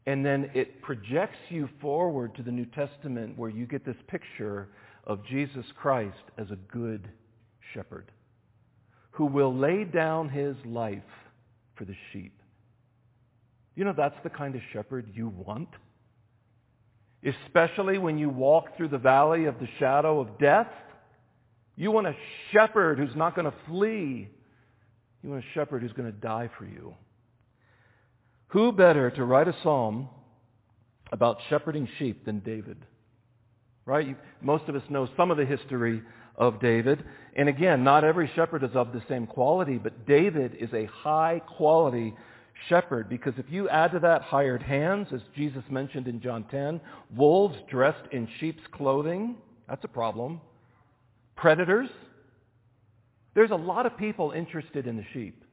And 0.06 0.25
then 0.25 0.50
it 0.53 0.82
projects 0.82 1.38
you 1.50 1.67
forward 1.82 2.34
to 2.36 2.44
the 2.44 2.51
New 2.51 2.65
Testament 2.65 3.38
where 3.38 3.50
you 3.50 3.65
get 3.65 3.86
this 3.86 3.98
picture 4.08 4.70
of 5.08 5.26
Jesus 5.26 5.66
Christ 5.82 6.18
as 6.38 6.52
a 6.52 6.58
good 6.72 7.10
shepherd 7.74 8.12
who 9.12 9.26
will 9.26 9.56
lay 9.56 9.84
down 9.84 10.30
his 10.30 10.56
life 10.64 11.02
for 11.76 11.86
the 11.86 11.96
sheep. 12.12 12.40
You 13.76 13.86
know, 13.86 13.94
that's 13.96 14.18
the 14.24 14.30
kind 14.30 14.54
of 14.54 14.62
shepherd 14.74 15.10
you 15.14 15.30
want. 15.30 15.70
Especially 17.26 17.98
when 17.98 18.20
you 18.20 18.30
walk 18.30 18.78
through 18.78 18.90
the 18.90 18.98
valley 18.98 19.46
of 19.46 19.60
the 19.60 19.68
shadow 19.80 20.20
of 20.20 20.38
death. 20.38 20.72
You 21.76 21.92
want 21.92 22.08
a 22.08 22.16
shepherd 22.52 23.00
who's 23.00 23.16
not 23.16 23.36
going 23.36 23.50
to 23.50 23.58
flee. 23.68 24.30
You 25.24 25.30
want 25.30 25.44
a 25.44 25.54
shepherd 25.54 25.82
who's 25.82 25.94
going 25.94 26.12
to 26.12 26.18
die 26.18 26.50
for 26.58 26.66
you. 26.66 26.94
Who 28.50 28.72
better 28.72 29.10
to 29.12 29.24
write 29.24 29.48
a 29.48 29.56
psalm 29.64 30.10
about 31.12 31.38
shepherding 31.50 31.88
sheep 31.98 32.26
than 32.26 32.40
David? 32.40 32.78
Right? 33.88 34.17
Most 34.41 34.65
of 34.67 34.75
us 34.75 34.84
know 34.89 35.08
some 35.17 35.32
of 35.32 35.38
the 35.38 35.46
history 35.46 36.03
of 36.36 36.60
David. 36.60 37.03
And 37.36 37.50
again, 37.50 37.84
not 37.84 38.03
every 38.03 38.29
shepherd 38.36 38.63
is 38.63 38.75
of 38.75 38.91
the 38.91 39.01
same 39.08 39.25
quality, 39.25 39.77
but 39.77 40.06
David 40.06 40.56
is 40.60 40.72
a 40.74 40.86
high 40.86 41.41
quality 41.48 42.13
shepherd 42.67 43.08
because 43.08 43.34
if 43.38 43.46
you 43.50 43.70
add 43.70 43.94
to 43.94 44.00
that 44.00 44.24
hired 44.24 44.62
hands, 44.62 45.08
as 45.13 45.22
Jesus 45.36 45.63
mentioned 45.70 46.08
in 46.08 46.20
John 46.20 46.44
10, 46.51 46.82
wolves 47.15 47.58
dressed 47.70 48.12
in 48.12 48.27
sheep's 48.39 48.63
clothing, 48.72 49.36
that's 49.70 49.86
a 49.86 49.88
problem. 49.89 50.41
Predators. 51.38 51.89
There's 53.36 53.51
a 53.51 53.56
lot 53.56 53.86
of 53.86 53.98
people 53.98 54.32
interested 54.32 54.86
in 54.86 54.98
the 54.98 55.06
sheep. 55.13 55.44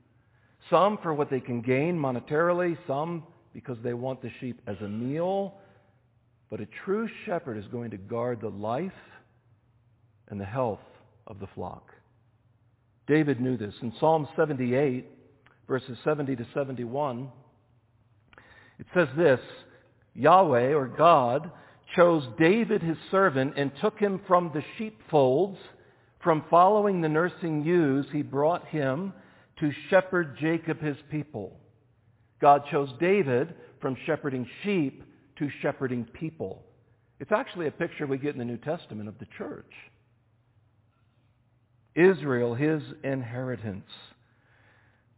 Some 0.70 0.98
for 1.02 1.14
what 1.14 1.30
they 1.30 1.40
can 1.40 1.60
gain 1.60 1.96
monetarily, 1.96 2.76
some 2.86 3.24
because 3.52 3.76
they 3.84 3.94
want 3.94 4.22
the 4.22 4.30
sheep 4.40 4.60
as 4.66 4.76
a 4.80 4.88
meal. 4.88 5.54
But 6.54 6.60
a 6.60 6.68
true 6.84 7.08
shepherd 7.26 7.58
is 7.58 7.64
going 7.72 7.90
to 7.90 7.96
guard 7.96 8.40
the 8.40 8.48
life 8.48 8.92
and 10.28 10.40
the 10.40 10.44
health 10.44 10.78
of 11.26 11.40
the 11.40 11.48
flock. 11.48 11.90
David 13.08 13.40
knew 13.40 13.56
this. 13.56 13.74
In 13.82 13.92
Psalm 13.98 14.28
78, 14.36 15.04
verses 15.66 15.98
70 16.04 16.36
to 16.36 16.46
71, 16.54 17.28
it 18.78 18.86
says 18.94 19.08
this, 19.16 19.40
Yahweh, 20.14 20.74
or 20.74 20.86
God, 20.86 21.50
chose 21.96 22.22
David 22.38 22.82
his 22.82 22.98
servant 23.10 23.54
and 23.56 23.72
took 23.80 23.98
him 23.98 24.20
from 24.28 24.52
the 24.54 24.62
sheepfolds. 24.78 25.58
From 26.22 26.44
following 26.48 27.00
the 27.00 27.08
nursing 27.08 27.64
ewes, 27.64 28.06
he 28.12 28.22
brought 28.22 28.64
him 28.68 29.12
to 29.58 29.72
shepherd 29.90 30.38
Jacob 30.38 30.80
his 30.80 30.98
people. 31.10 31.58
God 32.40 32.62
chose 32.70 32.90
David 33.00 33.56
from 33.80 33.96
shepherding 34.06 34.46
sheep 34.62 35.02
to 35.38 35.48
shepherding 35.62 36.04
people. 36.12 36.62
It's 37.20 37.32
actually 37.32 37.66
a 37.66 37.70
picture 37.70 38.06
we 38.06 38.18
get 38.18 38.34
in 38.34 38.38
the 38.38 38.44
New 38.44 38.58
Testament 38.58 39.08
of 39.08 39.18
the 39.18 39.26
church. 39.38 39.70
Israel, 41.94 42.54
his 42.54 42.82
inheritance. 43.02 43.90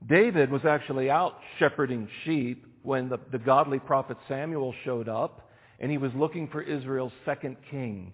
David 0.07 0.51
was 0.51 0.65
actually 0.65 1.11
out 1.11 1.39
shepherding 1.59 2.09
sheep 2.25 2.67
when 2.83 3.09
the, 3.09 3.19
the 3.33 3.39
godly 3.39 3.79
prophet 3.79 4.19
Samuel 4.29 4.75
showed 4.85 5.09
up, 5.09 5.51
and 5.81 5.91
he 5.91 5.99
was 5.99 6.13
looking 6.15 6.49
for 6.49 6.63
Israel's 6.63 7.13
second 7.25 7.57
king. 7.71 8.13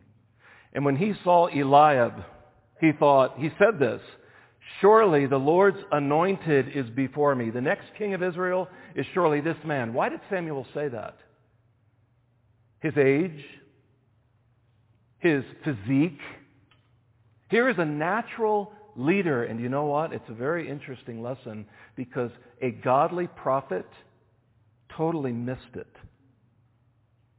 And 0.72 0.84
when 0.84 0.96
he 0.96 1.12
saw 1.22 1.48
Eliab, 1.48 2.24
he 2.80 2.92
thought, 2.92 3.38
he 3.38 3.50
said 3.58 3.78
this, 3.78 4.00
Surely 4.80 5.26
the 5.26 5.36
Lord's 5.36 5.78
anointed 5.90 6.74
is 6.74 6.88
before 6.90 7.34
me. 7.34 7.50
The 7.50 7.60
next 7.60 7.86
king 7.98 8.14
of 8.14 8.22
Israel 8.22 8.68
is 8.94 9.04
surely 9.12 9.40
this 9.40 9.56
man. 9.64 9.92
Why 9.92 10.08
did 10.08 10.20
Samuel 10.30 10.66
say 10.72 10.88
that? 10.88 11.16
His 12.82 12.92
age, 12.96 13.44
his 15.18 15.44
physique. 15.64 16.18
Here 17.48 17.68
is 17.68 17.76
a 17.78 17.84
natural 17.84 18.72
leader, 18.96 19.44
and 19.44 19.60
you 19.60 19.68
know 19.68 19.84
what? 19.84 20.12
It's 20.12 20.28
a 20.28 20.34
very 20.34 20.68
interesting 20.68 21.22
lesson 21.22 21.66
because 21.96 22.30
a 22.60 22.70
godly 22.70 23.28
prophet 23.28 23.86
totally 24.96 25.32
missed 25.32 25.74
it. 25.74 25.86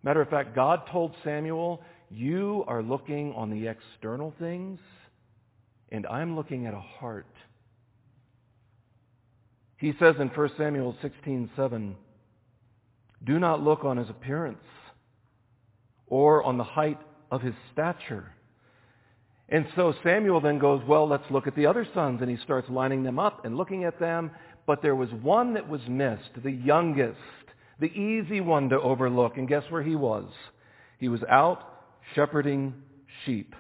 Matter 0.02 0.22
of 0.22 0.30
fact, 0.30 0.56
God 0.56 0.82
told 0.92 1.14
Samuel, 1.24 1.82
you 2.10 2.64
are 2.68 2.82
looking 2.82 3.34
on 3.34 3.50
the 3.50 3.68
external 3.68 4.34
things 4.40 4.80
and 5.94 6.08
I'm 6.08 6.36
looking 6.36 6.66
at 6.66 6.74
a 6.74 6.80
heart. 6.80 7.28
He 9.78 9.94
says 10.00 10.16
in 10.20 10.30
1 10.30 10.50
Samuel 10.58 10.96
16:7, 11.02 11.96
"Do 13.24 13.40
not 13.40 13.62
look 13.62 13.86
on 13.86 13.98
his 13.98 14.10
appearance 14.10 14.66
or 16.13 16.43
on 16.43 16.58
the 16.58 16.63
height 16.63 17.00
of 17.32 17.41
his 17.41 17.55
stature." 17.72 18.25
And 19.50 19.65
so 19.75 19.93
Samuel 20.03 20.41
then 20.41 20.60
goes, 20.60 20.84
"Well, 20.86 21.08
let's 21.08 21.29
look 21.32 21.48
at 21.48 21.55
the 21.55 21.65
other 21.65 21.86
sons." 21.86 22.22
And 22.22 22.29
he 22.29 22.38
starts 22.38 22.70
lining 22.70 23.01
them 23.01 23.17
up 23.17 23.46
and 23.46 23.58
looking 23.58 23.84
at 23.84 23.98
them, 23.98 24.29
but 24.67 24.82
there 24.84 24.96
was 24.96 25.12
one 25.12 25.53
that 25.53 25.67
was 25.67 25.82
missed, 25.88 26.41
the 26.43 26.51
youngest, 26.51 27.17
the 27.79 27.91
easy 28.00 28.41
one 28.41 28.70
to 28.70 28.79
overlook. 28.79 29.38
And 29.38 29.48
guess 29.48 29.63
where 29.72 29.82
he 29.82 29.96
was? 29.96 30.25
He 31.00 31.10
was 31.10 31.24
out 31.24 31.60
shepherding 32.13 32.74
sheep. 33.25 33.55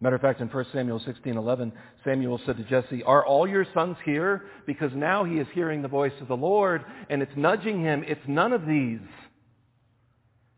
Matter 0.00 0.16
of 0.16 0.22
fact, 0.22 0.40
in 0.40 0.48
1 0.48 0.72
Samuel 0.72 1.00
16:11, 1.00 1.72
Samuel 2.04 2.38
said 2.38 2.56
to 2.56 2.64
Jesse, 2.64 3.02
"Are 3.02 3.26
all 3.26 3.46
your 3.46 3.66
sons 3.74 3.98
here? 4.04 4.46
Because 4.64 4.94
now 4.94 5.24
he 5.24 5.38
is 5.38 5.48
hearing 5.50 5.82
the 5.82 5.88
voice 5.88 6.18
of 6.20 6.28
the 6.28 6.36
Lord, 6.36 6.84
and 7.10 7.20
it's 7.20 7.36
nudging 7.36 7.80
him. 7.80 8.02
It's 8.06 8.26
none 8.26 8.52
of 8.54 8.64
these." 8.64 9.00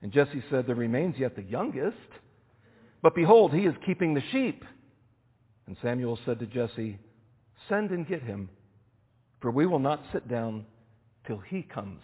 And 0.02 0.12
Jesse 0.12 0.42
said, 0.50 0.66
"There 0.66 0.75
remains 0.75 1.19
yet 1.19 1.37
the 1.37 1.42
youngest, 1.42 1.97
but 3.02 3.14
behold, 3.14 3.52
he 3.52 3.66
is 3.66 3.75
keeping 3.85 4.14
the 4.14 4.23
sheep." 4.33 4.64
And 5.66 5.76
Samuel 5.83 6.19
said 6.25 6.38
to 6.38 6.47
Jesse, 6.47 6.99
"Send 7.69 7.90
and 7.90 8.07
get 8.07 8.23
him, 8.23 8.49
for 9.40 9.50
we 9.50 9.66
will 9.66 9.78
not 9.78 10.00
sit 10.12 10.26
down 10.26 10.64
till 11.26 11.38
he 11.38 11.62
comes." 11.62 12.02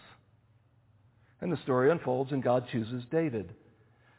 And 1.41 1.51
the 1.51 1.57
story 1.57 1.91
unfolds, 1.91 2.31
and 2.31 2.41
God 2.41 2.67
chooses 2.67 3.05
David. 3.07 3.53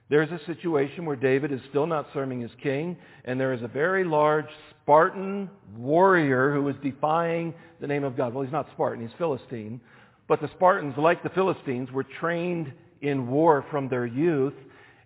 There's 0.09 0.31
a 0.31 0.45
situation 0.47 1.05
where 1.05 1.17
David 1.17 1.53
is 1.53 1.61
still 1.69 1.87
not 1.87 2.13
serving 2.13 2.43
as 2.43 2.55
king, 2.63 2.97
and 3.25 3.39
there 3.39 3.53
is 3.53 3.63
a 3.63 3.69
very 3.69 4.05
large 4.05 4.49
Spartan 4.71 5.51
warrior 5.77 6.53
who 6.53 6.67
is 6.69 6.77
defying 6.79 7.55
the 7.79 7.87
name 7.87 8.05
of 8.05 8.17
God. 8.17 8.33
Well, 8.33 8.43
he's 8.43 8.53
not 8.53 8.71
Spartan, 8.71 9.07
he's 9.07 9.17
Philistine. 9.19 9.81
But 10.27 10.41
the 10.41 10.49
Spartans, 10.49 10.97
like 10.97 11.23
the 11.23 11.29
Philistines, 11.31 11.93
were 11.93 12.05
trained 12.05 12.73
in 13.01 13.29
war 13.29 13.65
from 13.71 13.89
their 13.89 14.07
youth. 14.07 14.55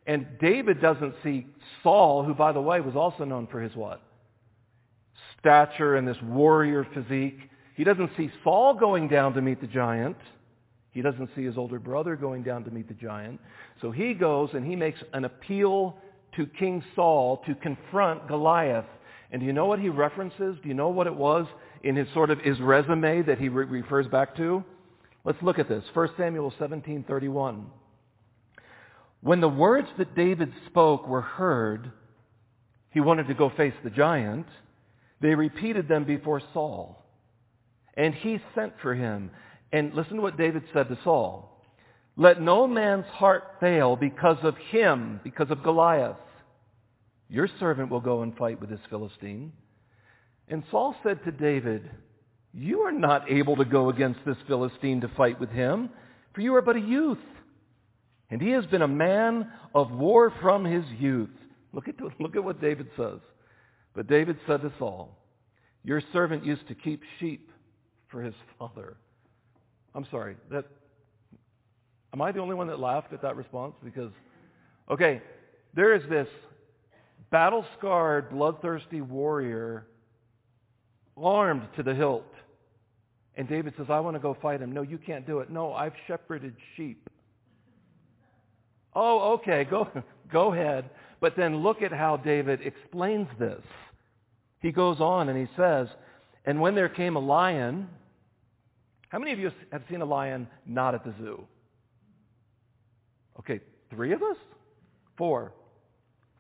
And 0.07 0.27
David 0.41 0.81
doesn't 0.81 1.15
see 1.23 1.47
Saul, 1.83 2.25
who, 2.25 2.35
by 2.35 2.53
the 2.53 2.61
way, 2.61 2.81
was 2.81 2.97
also 2.97 3.25
known 3.25 3.47
for 3.47 3.61
his 3.61 3.75
what? 3.75 4.03
Stature 5.39 5.97
and 5.97 6.07
this 6.07 6.17
warrior 6.23 6.87
physique. 6.95 7.39
He 7.77 7.85
doesn't 7.85 8.11
see 8.17 8.31
Saul 8.45 8.75
going 8.75 9.09
down 9.09 9.35
to 9.35 9.41
meet 9.41 9.61
the 9.61 9.67
giant. 9.67 10.17
He 10.91 11.03
doesn't 11.03 11.31
see 11.35 11.45
his 11.45 11.57
older 11.57 11.79
brother 11.79 12.17
going 12.17 12.43
down 12.43 12.65
to 12.65 12.71
meet 12.71 12.89
the 12.89 12.95
giant. 12.95 13.41
So 13.81 13.91
he 13.91 14.13
goes 14.15 14.51
and 14.53 14.67
he 14.67 14.77
makes 14.77 15.03
an 15.13 15.25
appeal 15.25 15.97
to 16.37 16.47
King 16.47 16.85
Saul 16.95 17.43
to 17.47 17.55
confront 17.55 18.29
Goliath. 18.29 18.85
And 19.31 19.41
do 19.41 19.47
you 19.47 19.53
know 19.53 19.67
what 19.67 19.79
he 19.79 19.89
references? 19.89 20.57
Do 20.63 20.69
you 20.69 20.75
know 20.75 20.89
what 20.89 21.07
it 21.07 21.15
was 21.15 21.47
in 21.83 21.97
his 21.97 22.07
sort 22.13 22.31
of 22.31 22.39
his 22.41 22.61
resume 22.61 23.23
that 23.23 23.39
he 23.39 23.49
re- 23.49 23.65
refers 23.65 24.07
back 24.07 24.37
to? 24.37 24.63
Let's 25.25 25.43
look 25.43 25.59
at 25.59 25.69
this. 25.69 25.85
1 25.95 26.09
Samuel 26.17 26.53
17:31. 26.59 27.65
When 29.23 29.41
the 29.41 29.49
words 29.49 29.89
that 29.99 30.17
David 30.17 30.53
spoke 30.67 31.07
were 31.07 31.21
heard, 31.21 31.93
he 32.91 33.01
wanted 33.01 33.29
to 33.29 33.35
go 33.35 33.51
face 33.57 33.75
the 33.85 33.91
giant. 33.91 34.47
They 35.21 35.35
repeated 35.35 35.89
them 35.89 36.05
before 36.05 36.43
Saul. 36.53 37.05
And 37.95 38.15
he 38.15 38.41
sent 38.55 38.75
for 38.83 38.95
him. 38.95 39.31
And 39.73 39.95
listen 39.95 40.17
to 40.17 40.23
what 40.23 40.37
David 40.37 40.65
said 40.73 40.89
to 40.89 40.99
Saul. 41.05 41.49
Let 42.17 42.43
no 42.43 42.67
man's 42.67 43.07
heart 43.07 43.45
fail 43.61 43.97
because 43.97 44.39
of 44.43 44.57
him, 44.57 45.21
because 45.23 45.51
of 45.51 45.63
Goliath. 45.63 46.17
Your 47.29 47.49
servant 47.61 47.91
will 47.91 48.01
go 48.01 48.23
and 48.23 48.37
fight 48.37 48.61
with 48.61 48.71
this 48.71 48.81
Philistine. 48.91 49.53
And 50.49 50.65
Saul 50.71 50.97
said 51.03 51.25
to 51.25 51.31
David, 51.31 51.89
You 52.53 52.81
are 52.81 52.93
not 52.93 53.31
able 53.31 53.57
to 53.57 53.65
go 53.65 53.89
against 53.89 54.21
this 54.27 54.37
Philistine 54.49 55.01
to 55.03 55.09
fight 55.17 55.41
with 55.41 55.51
him, 55.51 55.91
for 56.35 56.41
you 56.41 56.55
are 56.57 56.61
but 56.63 56.77
a 56.77 56.81
youth. 56.81 57.19
And 58.33 58.41
he 58.41 58.51
has 58.51 58.67
been 58.67 58.83
a 58.83 58.89
man 58.89 59.53
of 59.75 59.93
war 59.93 60.33
from 60.41 60.65
his 60.65 60.85
youth. 60.99 61.31
Look 61.73 61.87
at, 61.87 61.95
look 62.19 62.35
at 62.35 62.43
what 62.43 62.61
David 62.61 62.89
says. 62.97 63.21
But 63.95 64.09
David 64.09 64.39
said 64.47 64.63
to 64.63 64.73
Saul, 64.79 65.17
Your 65.85 66.03
servant 66.13 66.45
used 66.45 66.67
to 66.69 66.75
keep 66.75 67.03
sheep 67.21 67.51
for 68.09 68.23
his 68.23 68.35
father. 68.59 68.97
I'm 69.95 70.07
sorry, 70.11 70.37
that 70.51 70.65
Am 72.15 72.21
I 72.21 72.33
the 72.33 72.41
only 72.41 72.55
one 72.55 72.67
that 72.67 72.79
laughed 72.79 73.13
at 73.13 73.23
that 73.23 73.37
response? 73.37 73.75
Because, 73.83 74.11
okay, 74.91 75.23
there 75.75 75.95
is 75.95 76.03
this 76.11 76.29
battle-scarred, 77.31 78.31
bloodthirsty 78.31 79.01
warrior 79.01 79.87
armed 81.17 81.67
to 81.77 81.83
the 81.83 81.95
hilt. 81.95 82.27
And 83.35 83.49
David 83.49 83.73
says, 83.79 83.87
I 83.89 84.01
want 84.01 84.15
to 84.15 84.21
go 84.21 84.37
fight 84.43 84.61
him. 84.61 84.73
No, 84.73 84.83
you 84.83 84.99
can't 84.99 85.27
do 85.27 85.39
it. 85.41 85.51
No, 85.51 85.73
I've 85.73 85.95
shepherded 86.07 86.55
sheep. 86.77 87.09
Oh, 88.95 89.35
okay, 89.35 89.65
go, 89.65 89.89
go 90.33 90.53
ahead. 90.53 90.91
But 91.21 91.37
then 91.37 91.63
look 91.63 91.83
at 91.83 91.93
how 91.93 92.17
David 92.17 92.61
explains 92.63 93.29
this. 93.39 93.63
He 94.61 94.73
goes 94.73 95.01
on 95.01 95.29
and 95.29 95.39
he 95.39 95.53
says, 95.57 95.89
And 96.45 96.61
when 96.61 96.75
there 96.75 96.89
came 96.89 97.17
a 97.17 97.21
lion, 97.21 97.89
how 99.09 99.19
many 99.19 99.33
of 99.33 99.39
you 99.39 99.51
have 99.71 99.83
seen 99.91 100.01
a 100.01 100.07
lion 100.07 100.49
not 100.67 100.95
at 100.95 101.05
the 101.05 101.15
zoo? 101.19 101.45
Okay, 103.39 103.61
three 103.91 104.13
of 104.13 104.23
us? 104.23 104.37
Four. 105.17 105.53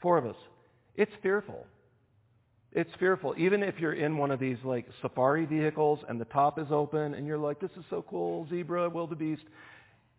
Four 0.00 0.18
of 0.18 0.26
us. 0.26 0.36
It's 0.96 1.12
fearful. 1.22 1.66
It's 2.72 2.90
fearful. 2.98 3.34
Even 3.36 3.62
if 3.62 3.78
you're 3.78 3.92
in 3.92 4.16
one 4.16 4.30
of 4.30 4.40
these 4.40 4.56
like 4.64 4.86
safari 5.02 5.44
vehicles 5.44 6.00
and 6.08 6.20
the 6.20 6.24
top 6.26 6.58
is 6.58 6.66
open 6.70 7.14
and 7.14 7.26
you're 7.26 7.38
like, 7.38 7.60
this 7.60 7.70
is 7.76 7.84
so 7.90 8.04
cool, 8.08 8.46
zebra, 8.48 8.88
wildebeest. 8.88 9.42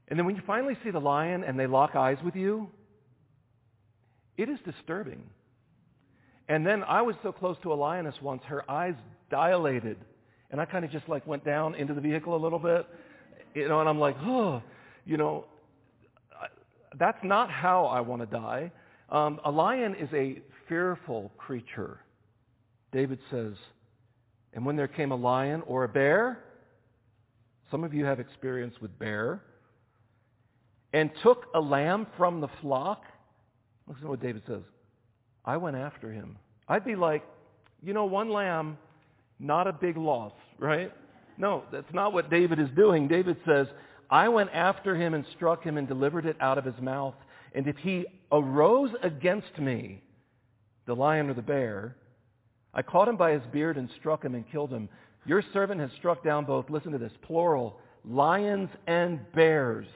And 0.07 0.19
then 0.19 0.25
when 0.25 0.35
you 0.35 0.41
finally 0.45 0.77
see 0.83 0.91
the 0.91 0.99
lion 0.99 1.43
and 1.43 1.59
they 1.59 1.67
lock 1.67 1.95
eyes 1.95 2.17
with 2.23 2.35
you, 2.35 2.69
it 4.37 4.49
is 4.49 4.59
disturbing. 4.65 5.23
And 6.47 6.65
then 6.65 6.83
I 6.83 7.01
was 7.01 7.15
so 7.23 7.31
close 7.31 7.57
to 7.63 7.71
a 7.71 7.75
lioness 7.75 8.15
once, 8.21 8.43
her 8.45 8.69
eyes 8.69 8.95
dilated. 9.29 9.97
And 10.51 10.59
I 10.59 10.65
kind 10.65 10.83
of 10.83 10.91
just 10.91 11.07
like 11.07 11.25
went 11.25 11.45
down 11.45 11.75
into 11.75 11.93
the 11.93 12.01
vehicle 12.01 12.35
a 12.35 12.41
little 12.41 12.59
bit. 12.59 12.85
You 13.55 13.67
know, 13.67 13.79
and 13.79 13.87
I'm 13.87 13.99
like, 13.99 14.15
oh, 14.21 14.61
you 15.05 15.17
know, 15.17 15.45
that's 16.99 17.23
not 17.23 17.49
how 17.49 17.85
I 17.85 18.01
want 18.01 18.21
to 18.21 18.25
die. 18.25 18.71
Um, 19.09 19.39
a 19.45 19.51
lion 19.51 19.95
is 19.95 20.09
a 20.13 20.41
fearful 20.67 21.31
creature. 21.37 21.99
David 22.91 23.19
says, 23.31 23.53
and 24.53 24.65
when 24.65 24.75
there 24.75 24.87
came 24.87 25.11
a 25.11 25.15
lion 25.15 25.63
or 25.65 25.83
a 25.83 25.89
bear, 25.89 26.39
some 27.71 27.83
of 27.83 27.93
you 27.93 28.05
have 28.05 28.19
experience 28.19 28.75
with 28.81 28.97
bear, 28.99 29.41
and 30.93 31.09
took 31.23 31.47
a 31.55 31.59
lamb 31.59 32.07
from 32.17 32.39
the 32.39 32.47
flock, 32.61 33.03
listen 33.87 34.03
to 34.03 34.09
what 34.09 34.21
David 34.21 34.43
says. 34.47 34.61
I 35.43 35.57
went 35.57 35.75
after 35.75 36.11
him. 36.11 36.37
I'd 36.67 36.85
be 36.85 36.95
like, 36.95 37.23
you 37.81 37.93
know, 37.93 38.05
one 38.05 38.29
lamb, 38.29 38.77
not 39.39 39.67
a 39.67 39.73
big 39.73 39.97
loss, 39.97 40.33
right? 40.59 40.93
No, 41.37 41.63
that's 41.71 41.91
not 41.93 42.13
what 42.13 42.29
David 42.29 42.59
is 42.59 42.69
doing. 42.75 43.07
David 43.07 43.37
says, 43.45 43.67
I 44.09 44.29
went 44.29 44.51
after 44.53 44.95
him 44.95 45.13
and 45.13 45.25
struck 45.35 45.63
him 45.63 45.77
and 45.77 45.87
delivered 45.87 46.25
it 46.25 46.37
out 46.39 46.57
of 46.57 46.65
his 46.65 46.79
mouth. 46.79 47.15
And 47.53 47.67
if 47.67 47.75
he 47.77 48.05
arose 48.31 48.91
against 49.01 49.57
me, 49.57 50.01
the 50.85 50.95
lion 50.95 51.29
or 51.29 51.33
the 51.33 51.41
bear, 51.41 51.95
I 52.73 52.81
caught 52.81 53.07
him 53.07 53.17
by 53.17 53.31
his 53.31 53.43
beard 53.51 53.77
and 53.77 53.89
struck 53.99 54.23
him 54.23 54.35
and 54.35 54.49
killed 54.49 54.71
him. 54.71 54.89
Your 55.25 55.43
servant 55.53 55.81
has 55.81 55.91
struck 55.97 56.23
down 56.23 56.45
both, 56.45 56.69
listen 56.69 56.91
to 56.91 56.97
this, 56.97 57.11
plural, 57.21 57.79
lions 58.05 58.69
and 58.87 59.19
bears. 59.33 59.87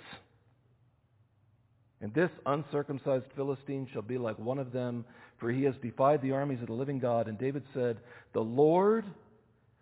And 2.02 2.14
this 2.14 2.30
uncircumcised 2.46 3.26
Philistine 3.36 3.88
shall 3.92 4.04
be 4.04 4.18
like 4.18 4.38
one 4.38 4.60
of 4.60 4.72
them, 4.72 5.04
for 5.40 5.52
he 5.52 5.64
has 5.64 5.74
defied 5.82 6.22
the 6.22 6.32
armies 6.32 6.62
of 6.62 6.68
the 6.68 6.74
living 6.74 7.00
God. 7.00 7.28
And 7.28 7.38
David 7.38 7.64
said, 7.74 7.98
The 8.34 8.40
Lord 8.40 9.06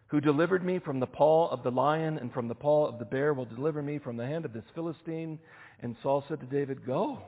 who 0.07 0.21
delivered 0.21 0.63
me 0.63 0.79
from 0.79 0.99
the 0.99 1.07
paw 1.07 1.49
of 1.49 1.63
the 1.63 1.71
lion 1.71 2.17
and 2.17 2.31
from 2.31 2.47
the 2.47 2.55
paw 2.55 2.87
of 2.87 2.99
the 2.99 3.05
bear 3.05 3.33
will 3.33 3.45
deliver 3.45 3.81
me 3.81 3.97
from 3.97 4.17
the 4.17 4.25
hand 4.25 4.45
of 4.45 4.53
this 4.53 4.63
Philistine. 4.73 5.39
And 5.81 5.95
Saul 6.03 6.23
said 6.27 6.39
to 6.39 6.45
David, 6.45 6.85
Go, 6.85 7.19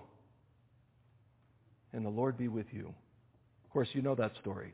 and 1.91 2.05
the 2.05 2.09
Lord 2.09 2.37
be 2.37 2.47
with 2.47 2.67
you. 2.71 2.93
Of 3.65 3.71
course, 3.73 3.89
you 3.93 4.01
know 4.01 4.15
that 4.15 4.33
story. 4.39 4.73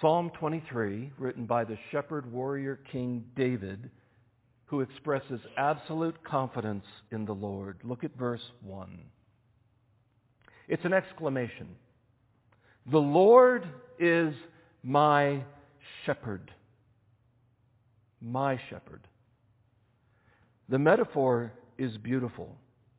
Psalm 0.00 0.30
23, 0.38 1.12
written 1.18 1.46
by 1.46 1.64
the 1.64 1.78
shepherd 1.90 2.30
warrior 2.30 2.78
king 2.92 3.24
David, 3.34 3.90
who 4.66 4.80
expresses 4.80 5.40
absolute 5.56 6.22
confidence 6.24 6.84
in 7.12 7.24
the 7.24 7.32
Lord. 7.32 7.78
Look 7.84 8.04
at 8.04 8.16
verse 8.16 8.42
1. 8.62 8.98
It's 10.68 10.84
an 10.84 10.92
exclamation. 10.92 11.68
The 12.90 12.98
Lord 12.98 13.66
is 13.98 14.34
my 14.82 15.42
shepherd. 16.04 16.50
My 18.20 18.60
shepherd. 18.68 19.06
The 20.68 20.78
metaphor 20.78 21.52
is 21.78 21.96
beautiful. 21.98 22.56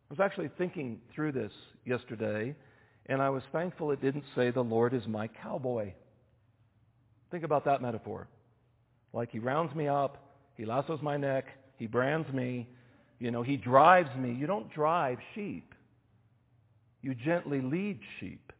I 0.09 0.13
was 0.13 0.19
actually 0.21 0.49
thinking 0.57 1.01
through 1.13 1.33
this 1.33 1.51
yesterday, 1.85 2.55
and 3.07 3.21
I 3.21 3.29
was 3.29 3.43
thankful 3.51 3.91
it 3.91 4.01
didn't 4.01 4.23
say 4.35 4.51
the 4.51 4.61
Lord 4.61 4.93
is 4.93 5.05
my 5.05 5.27
cowboy. 5.27 5.91
Think 7.29 7.43
about 7.43 7.65
that 7.65 7.81
metaphor. 7.81 8.29
Like 9.11 9.31
he 9.31 9.39
rounds 9.39 9.75
me 9.75 9.89
up, 9.89 10.26
he 10.57 10.65
lassos 10.65 10.99
my 11.01 11.15
neck, 11.17 11.45
he 11.77 11.87
brands 11.87 12.31
me, 12.33 12.67
you 13.19 13.31
know, 13.31 13.41
he 13.41 13.57
drives 13.57 14.15
me. 14.15 14.33
You 14.33 14.47
don't 14.47 14.71
drive 14.71 15.17
sheep. 15.33 15.73
You 17.01 17.15
gently 17.15 17.61
lead 17.61 17.99
sheep. 18.19 18.51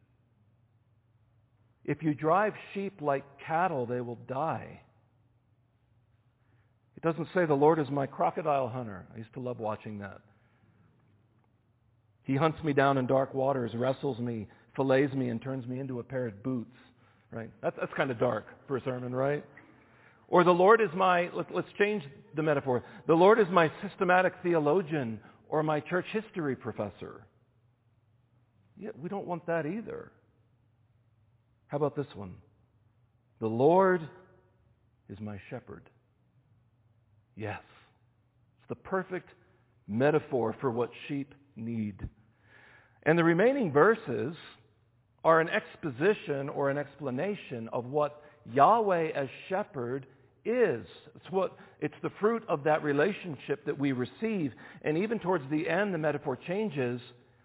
If 1.84 2.02
you 2.02 2.14
drive 2.14 2.54
sheep 2.74 3.00
like 3.00 3.24
cattle, 3.46 3.86
they 3.86 4.00
will 4.00 4.18
die. 4.28 4.80
It 6.96 7.02
doesn't 7.02 7.28
say 7.32 7.46
the 7.46 7.54
Lord 7.54 7.78
is 7.78 7.88
my 7.90 8.06
crocodile 8.06 8.68
hunter. 8.68 9.06
I 9.14 9.18
used 9.18 9.32
to 9.34 9.40
love 9.40 9.60
watching 9.60 9.98
that. 10.00 10.20
He 12.24 12.36
hunts 12.36 12.62
me 12.62 12.72
down 12.72 12.98
in 12.98 13.06
dark 13.06 13.32
waters, 13.32 13.70
wrestles 13.74 14.18
me, 14.18 14.48
fillets 14.76 15.14
me, 15.14 15.28
and 15.28 15.40
turns 15.40 15.66
me 15.66 15.78
into 15.78 16.00
a 16.00 16.02
pair 16.02 16.26
of 16.26 16.42
boots. 16.42 16.76
Right? 17.30 17.50
That's, 17.62 17.76
that's 17.78 17.92
kind 17.94 18.10
of 18.10 18.18
dark 18.18 18.46
for 18.66 18.76
a 18.76 18.82
sermon, 18.82 19.14
right? 19.14 19.44
Or 20.28 20.44
the 20.44 20.52
Lord 20.52 20.80
is 20.80 20.90
my, 20.94 21.30
let, 21.34 21.52
let's 21.54 21.68
change 21.78 22.02
the 22.36 22.42
metaphor. 22.42 22.84
The 23.06 23.14
Lord 23.14 23.40
is 23.40 23.46
my 23.50 23.72
systematic 23.82 24.34
theologian 24.42 25.20
or 25.48 25.62
my 25.62 25.80
church 25.80 26.04
history 26.12 26.54
professor. 26.54 27.26
Yeah, 28.76 28.90
we 29.00 29.08
don't 29.08 29.26
want 29.26 29.46
that 29.46 29.66
either. 29.66 30.12
How 31.68 31.78
about 31.78 31.96
this 31.96 32.06
one? 32.14 32.34
The 33.40 33.46
Lord 33.46 34.06
is 35.08 35.18
my 35.20 35.40
shepherd. 35.48 35.88
Yes. 37.34 37.60
It's 38.60 38.68
the 38.68 38.74
perfect 38.74 39.30
metaphor 39.86 40.54
for 40.60 40.70
what 40.70 40.90
sheep 41.08 41.34
need. 41.56 42.08
And 43.04 43.18
the 43.18 43.24
remaining 43.24 43.72
verses 43.72 44.34
are 45.24 45.40
an 45.40 45.48
exposition 45.48 46.48
or 46.48 46.68
an 46.68 46.76
explanation 46.78 47.68
of 47.72 47.86
what 47.86 48.22
Yahweh 48.52 49.10
as 49.14 49.28
shepherd 49.48 50.06
is. 50.44 50.86
It's 51.16 51.30
what 51.30 51.56
it's 51.80 51.94
the 52.02 52.10
fruit 52.20 52.42
of 52.48 52.64
that 52.64 52.82
relationship 52.82 53.64
that 53.66 53.78
we 53.78 53.92
receive. 53.92 54.52
And 54.82 54.98
even 54.98 55.18
towards 55.18 55.44
the 55.50 55.68
end 55.68 55.94
the 55.94 55.98
metaphor 55.98 56.36
changes 56.36 57.00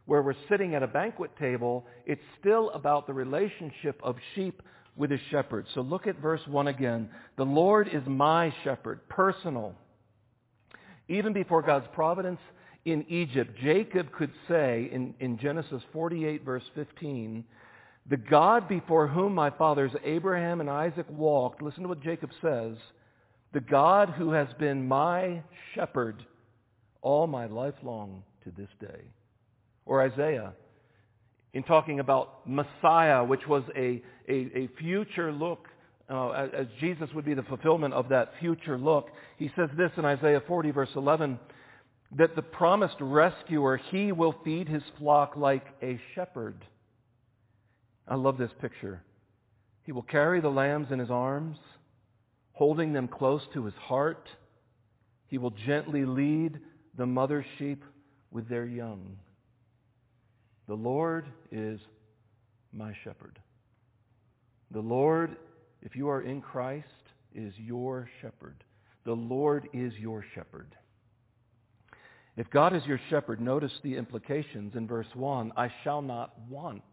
where 0.06 0.22
we're 0.22 0.36
sitting 0.50 0.76
at 0.76 0.84
a 0.84 0.88
banquet 0.88 1.32
table, 1.40 1.86
it's 2.06 2.22
still 2.40 2.70
about 2.72 3.08
the 3.08 3.14
relationship 3.14 4.00
of 4.04 4.16
sheep 4.36 4.62
with 4.96 5.12
his 5.12 5.20
shepherd. 5.32 5.66
So 5.74 5.82
look 5.82 6.08
at 6.08 6.20
verse 6.20 6.42
1 6.48 6.68
again. 6.68 7.10
The 7.38 7.46
Lord 7.46 7.90
is 7.92 8.04
my 8.06 8.54
shepherd, 8.64 9.08
personal. 9.10 9.76
Even 11.08 11.34
before 11.34 11.62
God's 11.62 11.88
providence 11.94 12.40
in 12.86 13.06
Egypt, 13.10 13.58
Jacob 13.64 14.12
could 14.12 14.32
say 14.48 14.90
in, 14.92 15.14
in 15.20 15.38
Genesis 15.40 15.82
48 15.94 16.44
verse 16.44 16.64
15, 16.76 17.44
the 18.10 18.18
God 18.18 18.68
before 18.68 19.08
whom 19.08 19.34
my 19.34 19.50
fathers 19.50 19.92
Abraham 20.04 20.60
and 20.60 20.70
Isaac 20.70 21.06
walked, 21.10 21.62
listen 21.62 21.84
to 21.84 21.90
what 21.90 22.02
Jacob 22.02 22.32
says, 22.42 22.76
the 23.54 23.62
God 23.62 24.10
who 24.10 24.32
has 24.32 24.48
been 24.60 24.88
my 24.88 25.42
shepherd 25.74 26.26
all 27.02 27.28
my 27.28 27.46
life 27.46 27.76
long 27.84 28.24
to 28.44 28.52
this 28.52 28.70
day. 28.80 29.02
Or 29.86 30.02
Isaiah, 30.02 30.54
in 31.54 31.64
talking 31.64 32.00
about 32.00 32.48
Messiah, 32.48 33.24
which 33.24 33.48
was 33.48 33.64
a, 33.76 34.02
a, 34.28 34.34
a 34.34 34.70
future 34.80 35.32
look, 35.32 35.68
uh, 36.10 36.30
as, 36.32 36.68
Jesus 36.80 37.10
would 37.14 37.26
be 37.26 37.34
the 37.34 37.44
fulfillment 37.44 37.94
of 37.94 38.10
that 38.10 38.34
future 38.40 38.78
look, 38.78 39.10
he 39.38 39.52
says 39.56 39.70
this 39.78 39.92
in 39.98 40.06
Isaiah 40.06 40.42
40, 40.48 40.72
verse 40.72 40.90
11, 40.96 41.40
that 42.18 42.36
the 42.36 42.42
promised 42.42 42.98
rescuer, 43.00 43.78
he 43.78 44.12
will 44.12 44.36
feed 44.44 44.68
his 44.68 44.84
flock 44.98 45.36
like 45.36 45.66
a 45.82 46.00
shepherd. 46.16 46.64
I 48.08 48.16
love 48.16 48.38
this 48.38 48.52
picture. 48.62 49.02
He 49.84 49.92
will 49.92 50.04
carry 50.04 50.42
the 50.42 50.50
lambs 50.50 50.92
in 50.92 51.00
his 51.00 51.12
arms, 51.12 51.58
holding 52.54 52.94
them 52.94 53.08
close 53.08 53.42
to 53.54 53.66
his 53.66 53.74
heart. 53.76 54.28
He 55.28 55.38
will 55.38 55.54
gently 55.66 56.06
lead 56.06 56.60
the 56.98 57.06
mother 57.06 57.46
sheep 57.58 57.84
with 58.32 58.48
their 58.50 58.66
young. 58.66 59.18
The 60.68 60.74
Lord 60.74 61.26
is 61.52 61.80
my 62.72 62.94
shepherd. 63.04 63.40
The 64.72 64.80
Lord, 64.80 65.36
if 65.82 65.96
you 65.96 66.10
are 66.10 66.22
in 66.22 66.42
Christ, 66.42 66.88
is 67.36 67.54
your 67.58 68.10
shepherd. 68.22 68.64
The 69.06 69.14
Lord 69.14 69.68
is 69.74 69.94
your 70.00 70.24
shepherd. 70.34 70.76
If 72.36 72.50
God 72.50 72.76
is 72.76 72.86
your 72.86 73.00
shepherd, 73.10 73.40
notice 73.42 73.74
the 73.84 73.96
implications 73.96 74.76
in 74.76 74.88
verse 74.88 75.08
1 75.14 75.52
I 75.56 75.72
shall 75.84 76.02
not 76.02 76.34
want. 76.50 76.84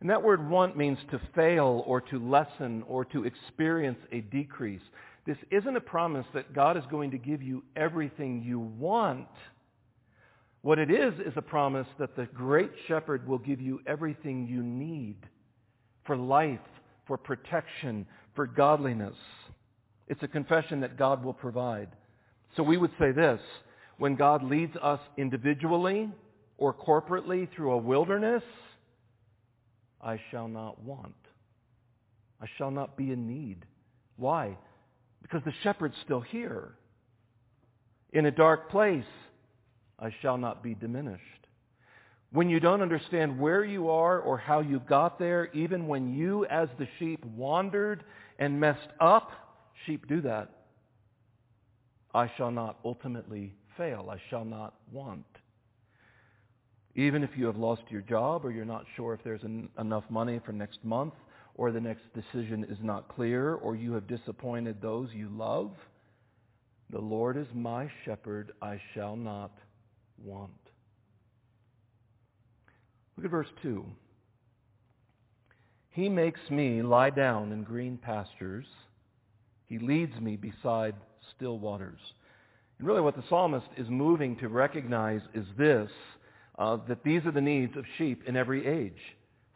And 0.00 0.10
that 0.10 0.22
word 0.22 0.48
want 0.48 0.76
means 0.76 0.98
to 1.10 1.20
fail 1.34 1.82
or 1.86 2.00
to 2.02 2.18
lessen 2.18 2.84
or 2.86 3.04
to 3.06 3.24
experience 3.24 3.98
a 4.12 4.20
decrease. 4.20 4.82
This 5.26 5.38
isn't 5.50 5.76
a 5.76 5.80
promise 5.80 6.26
that 6.34 6.54
God 6.54 6.76
is 6.76 6.84
going 6.90 7.10
to 7.10 7.18
give 7.18 7.42
you 7.42 7.64
everything 7.76 8.42
you 8.42 8.60
want. 8.60 9.26
What 10.62 10.78
it 10.78 10.90
is, 10.90 11.14
is 11.20 11.32
a 11.36 11.42
promise 11.42 11.86
that 11.98 12.16
the 12.16 12.26
great 12.26 12.70
shepherd 12.86 13.26
will 13.26 13.38
give 13.38 13.60
you 13.60 13.80
everything 13.86 14.46
you 14.46 14.62
need 14.62 15.16
for 16.04 16.16
life, 16.16 16.58
for 17.06 17.16
protection, 17.16 18.06
for 18.34 18.46
godliness. 18.46 19.16
It's 20.06 20.22
a 20.22 20.28
confession 20.28 20.80
that 20.80 20.96
God 20.96 21.24
will 21.24 21.34
provide. 21.34 21.88
So 22.56 22.62
we 22.62 22.76
would 22.76 22.92
say 22.98 23.12
this, 23.12 23.40
when 23.98 24.14
God 24.14 24.42
leads 24.42 24.76
us 24.76 25.00
individually 25.16 26.08
or 26.56 26.72
corporately 26.72 27.48
through 27.54 27.72
a 27.72 27.76
wilderness, 27.76 28.42
I 30.00 30.20
shall 30.30 30.48
not 30.48 30.82
want. 30.82 31.14
I 32.40 32.46
shall 32.56 32.70
not 32.70 32.96
be 32.96 33.12
in 33.12 33.26
need. 33.26 33.64
Why? 34.16 34.56
Because 35.22 35.42
the 35.44 35.52
shepherd's 35.62 35.96
still 36.04 36.20
here. 36.20 36.74
In 38.12 38.26
a 38.26 38.30
dark 38.30 38.70
place, 38.70 39.04
I 39.98 40.14
shall 40.22 40.38
not 40.38 40.62
be 40.62 40.74
diminished. 40.74 41.22
When 42.30 42.50
you 42.50 42.60
don't 42.60 42.82
understand 42.82 43.38
where 43.38 43.64
you 43.64 43.88
are 43.88 44.20
or 44.20 44.38
how 44.38 44.60
you 44.60 44.80
got 44.80 45.18
there, 45.18 45.50
even 45.52 45.86
when 45.86 46.14
you 46.14 46.44
as 46.46 46.68
the 46.78 46.86
sheep 46.98 47.24
wandered 47.24 48.04
and 48.38 48.60
messed 48.60 48.88
up, 49.00 49.30
sheep 49.86 50.06
do 50.06 50.20
that. 50.22 50.50
I 52.14 52.30
shall 52.36 52.50
not 52.50 52.78
ultimately 52.84 53.54
fail. 53.76 54.08
I 54.10 54.20
shall 54.30 54.44
not 54.44 54.74
want. 54.92 55.24
Even 56.94 57.22
if 57.22 57.30
you 57.36 57.46
have 57.46 57.56
lost 57.56 57.82
your 57.90 58.00
job 58.02 58.44
or 58.44 58.50
you're 58.50 58.64
not 58.64 58.84
sure 58.96 59.14
if 59.14 59.22
there's 59.22 59.44
en- 59.44 59.68
enough 59.78 60.04
money 60.10 60.40
for 60.44 60.52
next 60.52 60.84
month 60.84 61.14
or 61.54 61.70
the 61.70 61.80
next 61.80 62.02
decision 62.14 62.64
is 62.64 62.78
not 62.82 63.08
clear 63.08 63.54
or 63.54 63.76
you 63.76 63.92
have 63.92 64.06
disappointed 64.06 64.80
those 64.80 65.08
you 65.12 65.28
love, 65.30 65.70
the 66.90 67.00
Lord 67.00 67.36
is 67.36 67.46
my 67.54 67.90
shepherd. 68.04 68.52
I 68.62 68.80
shall 68.94 69.16
not 69.16 69.52
want. 70.22 70.52
Look 73.16 73.24
at 73.26 73.30
verse 73.30 73.48
2. 73.62 73.84
He 75.90 76.08
makes 76.08 76.40
me 76.50 76.82
lie 76.82 77.10
down 77.10 77.50
in 77.52 77.64
green 77.64 77.98
pastures. 77.98 78.66
He 79.66 79.78
leads 79.78 80.18
me 80.20 80.36
beside 80.36 80.94
still 81.36 81.58
waters. 81.58 81.98
And 82.78 82.86
really 82.86 83.00
what 83.00 83.16
the 83.16 83.24
psalmist 83.28 83.66
is 83.76 83.88
moving 83.88 84.36
to 84.36 84.48
recognize 84.48 85.20
is 85.34 85.44
this, 85.58 85.90
uh, 86.58 86.78
that 86.88 87.04
these 87.04 87.24
are 87.24 87.32
the 87.32 87.40
needs 87.40 87.76
of 87.76 87.84
sheep 87.96 88.22
in 88.26 88.36
every 88.36 88.66
age. 88.66 89.00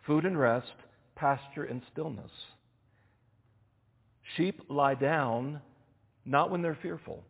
Food 0.07 0.25
and 0.25 0.39
rest, 0.39 0.73
pasture 1.15 1.65
and 1.65 1.83
stillness. 1.93 2.31
Sheep 4.37 4.63
lie 4.69 4.95
down 4.95 5.61
not 6.25 6.51
when 6.51 6.63
they're 6.63 6.79
fearful 6.81 7.25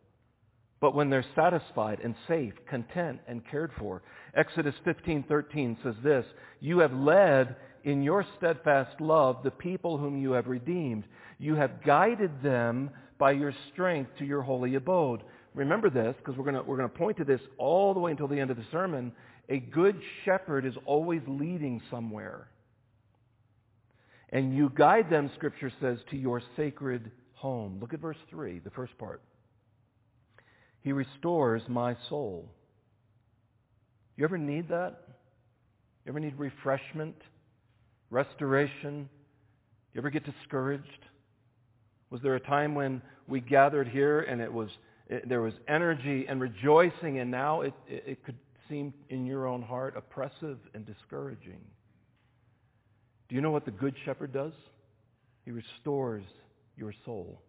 but 0.83 0.93
when 0.93 1.09
they're 1.09 1.23
satisfied 1.33 2.01
and 2.03 2.13
safe, 2.27 2.51
content, 2.67 3.17
and 3.25 3.41
cared 3.49 3.71
for. 3.79 4.01
Exodus 4.33 4.75
15:13 4.83 5.77
says 5.81 5.95
this, 6.03 6.25
"You 6.59 6.79
have 6.79 6.91
led 6.91 7.55
in 7.85 8.03
your 8.03 8.23
steadfast 8.35 8.99
love 8.99 9.43
the 9.43 9.51
people 9.51 9.97
whom 9.97 10.17
you 10.17 10.33
have 10.33 10.49
redeemed. 10.49 11.07
You 11.37 11.55
have 11.55 11.83
guided 11.83 12.41
them 12.41 12.89
by 13.17 13.31
your 13.31 13.53
strength 13.71 14.13
to 14.17 14.25
your 14.25 14.41
holy 14.41 14.75
abode." 14.75 15.23
Remember 15.53 15.89
this 15.89 16.17
because 16.17 16.35
we're 16.35 16.51
going 16.51 16.67
we're 16.67 16.75
going 16.75 16.89
to 16.89 16.97
point 16.97 17.15
to 17.15 17.23
this 17.23 17.39
all 17.57 17.93
the 17.93 18.01
way 18.01 18.11
until 18.11 18.27
the 18.27 18.41
end 18.41 18.51
of 18.51 18.57
the 18.57 18.65
sermon. 18.69 19.13
A 19.49 19.59
good 19.59 19.99
shepherd 20.23 20.65
is 20.65 20.73
always 20.85 21.21
leading 21.27 21.81
somewhere. 21.91 22.47
And 24.29 24.55
you 24.55 24.71
guide 24.73 25.09
them, 25.09 25.29
Scripture 25.35 25.71
says, 25.81 25.99
to 26.09 26.17
your 26.17 26.41
sacred 26.55 27.11
home. 27.33 27.77
Look 27.79 27.93
at 27.93 27.99
verse 27.99 28.17
3, 28.29 28.59
the 28.59 28.71
first 28.71 28.97
part. 28.97 29.21
He 30.81 30.91
restores 30.91 31.61
my 31.67 31.95
soul. 32.09 32.49
You 34.15 34.23
ever 34.23 34.37
need 34.37 34.69
that? 34.69 35.01
You 36.05 36.11
ever 36.11 36.19
need 36.19 36.37
refreshment, 36.37 37.15
restoration? 38.09 39.09
You 39.93 40.01
ever 40.01 40.09
get 40.09 40.23
discouraged? 40.25 40.83
Was 42.09 42.21
there 42.21 42.35
a 42.35 42.39
time 42.39 42.75
when 42.75 43.01
we 43.27 43.39
gathered 43.39 43.87
here 43.87 44.21
and 44.21 44.41
it 44.41 44.51
was 44.51 44.69
it, 45.07 45.27
there 45.27 45.41
was 45.41 45.53
energy 45.67 46.25
and 46.29 46.39
rejoicing, 46.39 47.19
and 47.19 47.29
now 47.29 47.61
it, 47.61 47.73
it, 47.87 48.03
it 48.07 48.23
could 48.23 48.37
seem 48.73 48.93
in 49.09 49.25
your 49.25 49.47
own 49.47 49.61
heart 49.61 49.95
oppressive 49.95 50.57
and 50.73 50.85
discouraging? 50.85 51.61
Do 53.29 53.35
you 53.35 53.41
know 53.41 53.51
what 53.51 53.65
the 53.65 53.71
Good 53.71 53.95
Shepherd 54.03 54.33
does? 54.33 54.53
He 55.45 55.51
restores 55.51 56.23
your 56.75 56.93
soul. 57.05 57.39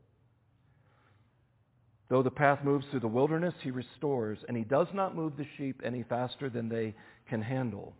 Though 2.11 2.23
the 2.23 2.31
path 2.31 2.61
moves 2.63 2.85
through 2.91 3.01
the 3.01 3.09
wilderness, 3.09 3.55
he 3.63 3.71
restores, 3.71 4.39
and 4.47 4.57
he 4.57 4.65
does 4.65 4.89
not 4.93 5.17
move 5.17 5.37
the 5.37 5.47
sheep 5.57 5.81
any 5.85 6.03
faster 6.03 6.51
than 6.51 6.69
they 6.69 6.95
can 7.29 7.41
handle. 7.41 7.95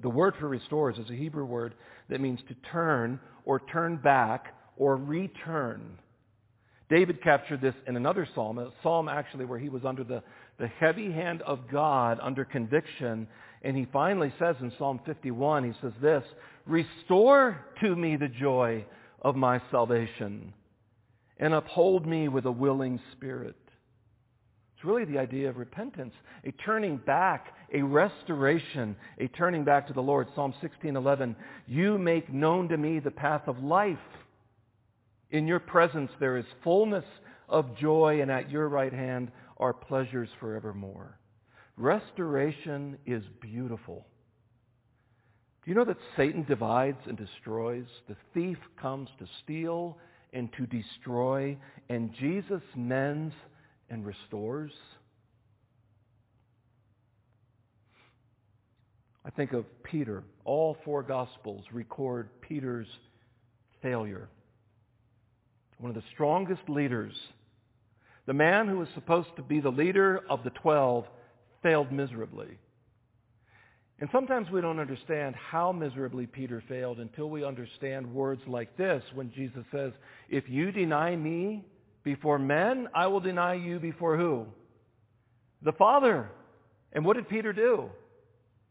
The 0.00 0.08
word 0.08 0.34
for 0.40 0.48
restores 0.48 0.96
is 0.98 1.10
a 1.10 1.14
Hebrew 1.14 1.44
word 1.44 1.74
that 2.08 2.20
means 2.20 2.40
to 2.48 2.54
turn 2.72 3.20
or 3.44 3.60
turn 3.60 3.96
back 3.96 4.54
or 4.76 4.96
return. 4.96 5.98
David 6.88 7.22
captured 7.22 7.60
this 7.60 7.74
in 7.86 7.96
another 7.96 8.28
psalm, 8.34 8.58
a 8.58 8.70
psalm 8.82 9.08
actually 9.08 9.44
where 9.44 9.58
he 9.58 9.68
was 9.68 9.84
under 9.84 10.04
the, 10.04 10.22
the 10.58 10.68
heavy 10.68 11.12
hand 11.12 11.42
of 11.42 11.68
God 11.70 12.18
under 12.22 12.44
conviction. 12.44 13.26
And 13.62 13.76
he 13.76 13.86
finally 13.92 14.32
says 14.38 14.56
in 14.60 14.72
Psalm 14.78 15.00
51, 15.04 15.64
he 15.64 15.72
says 15.80 15.92
this, 16.00 16.24
Restore 16.66 17.64
to 17.80 17.94
me 17.94 18.16
the 18.16 18.28
joy 18.28 18.84
of 19.22 19.36
my 19.36 19.60
salvation 19.70 20.52
and 21.38 21.54
uphold 21.54 22.06
me 22.06 22.28
with 22.28 22.46
a 22.46 22.50
willing 22.50 23.00
spirit. 23.12 23.56
It's 24.74 24.84
really 24.84 25.04
the 25.04 25.18
idea 25.18 25.48
of 25.48 25.56
repentance, 25.56 26.12
a 26.44 26.52
turning 26.52 26.98
back, 26.98 27.54
a 27.72 27.82
restoration, 27.82 28.94
a 29.18 29.28
turning 29.28 29.64
back 29.64 29.86
to 29.86 29.94
the 29.94 30.02
Lord. 30.02 30.28
Psalm 30.34 30.52
16:11, 30.60 31.34
"You 31.66 31.98
make 31.98 32.32
known 32.32 32.68
to 32.68 32.76
me 32.76 32.98
the 32.98 33.10
path 33.10 33.48
of 33.48 33.62
life. 33.62 33.98
In 35.30 35.46
your 35.46 35.60
presence 35.60 36.12
there 36.18 36.36
is 36.36 36.46
fullness 36.62 37.06
of 37.48 37.74
joy, 37.76 38.20
and 38.20 38.30
at 38.30 38.50
your 38.50 38.68
right 38.68 38.92
hand 38.92 39.32
are 39.56 39.72
pleasures 39.72 40.28
forevermore." 40.40 41.18
Restoration 41.76 42.98
is 43.06 43.22
beautiful. 43.40 44.06
Do 45.62 45.70
you 45.70 45.74
know 45.74 45.84
that 45.84 45.98
Satan 46.16 46.44
divides 46.44 47.06
and 47.06 47.16
destroys? 47.18 47.86
The 48.08 48.16
thief 48.32 48.58
comes 48.76 49.10
to 49.18 49.26
steal 49.42 49.98
and 50.32 50.52
to 50.54 50.66
destroy, 50.66 51.58
and 51.88 52.12
Jesus 52.14 52.62
mends 52.74 53.34
and 53.90 54.06
restores. 54.06 54.72
I 59.24 59.30
think 59.30 59.52
of 59.52 59.64
Peter. 59.82 60.22
All 60.44 60.74
four 60.84 61.02
Gospels 61.02 61.64
record 61.72 62.28
Peter's 62.40 62.88
failure. 63.82 64.28
One 65.78 65.90
of 65.90 65.96
the 65.96 66.08
strongest 66.12 66.68
leaders. 66.68 67.12
The 68.26 68.34
man 68.34 68.68
who 68.68 68.78
was 68.78 68.88
supposed 68.94 69.28
to 69.36 69.42
be 69.42 69.60
the 69.60 69.70
leader 69.70 70.20
of 70.28 70.42
the 70.42 70.50
twelve 70.50 71.06
failed 71.62 71.92
miserably. 71.92 72.58
And 73.98 74.10
sometimes 74.12 74.50
we 74.50 74.60
don't 74.60 74.78
understand 74.78 75.34
how 75.36 75.72
miserably 75.72 76.26
Peter 76.26 76.62
failed 76.68 76.98
until 76.98 77.30
we 77.30 77.44
understand 77.44 78.12
words 78.12 78.42
like 78.46 78.76
this 78.76 79.02
when 79.14 79.32
Jesus 79.32 79.64
says, 79.72 79.92
If 80.28 80.44
you 80.48 80.70
deny 80.70 81.16
me 81.16 81.64
before 82.04 82.38
men, 82.38 82.88
I 82.94 83.06
will 83.06 83.20
deny 83.20 83.54
you 83.54 83.78
before 83.78 84.18
who? 84.18 84.46
The 85.62 85.72
Father. 85.72 86.30
And 86.92 87.04
what 87.04 87.16
did 87.16 87.28
Peter 87.28 87.52
do? 87.52 87.88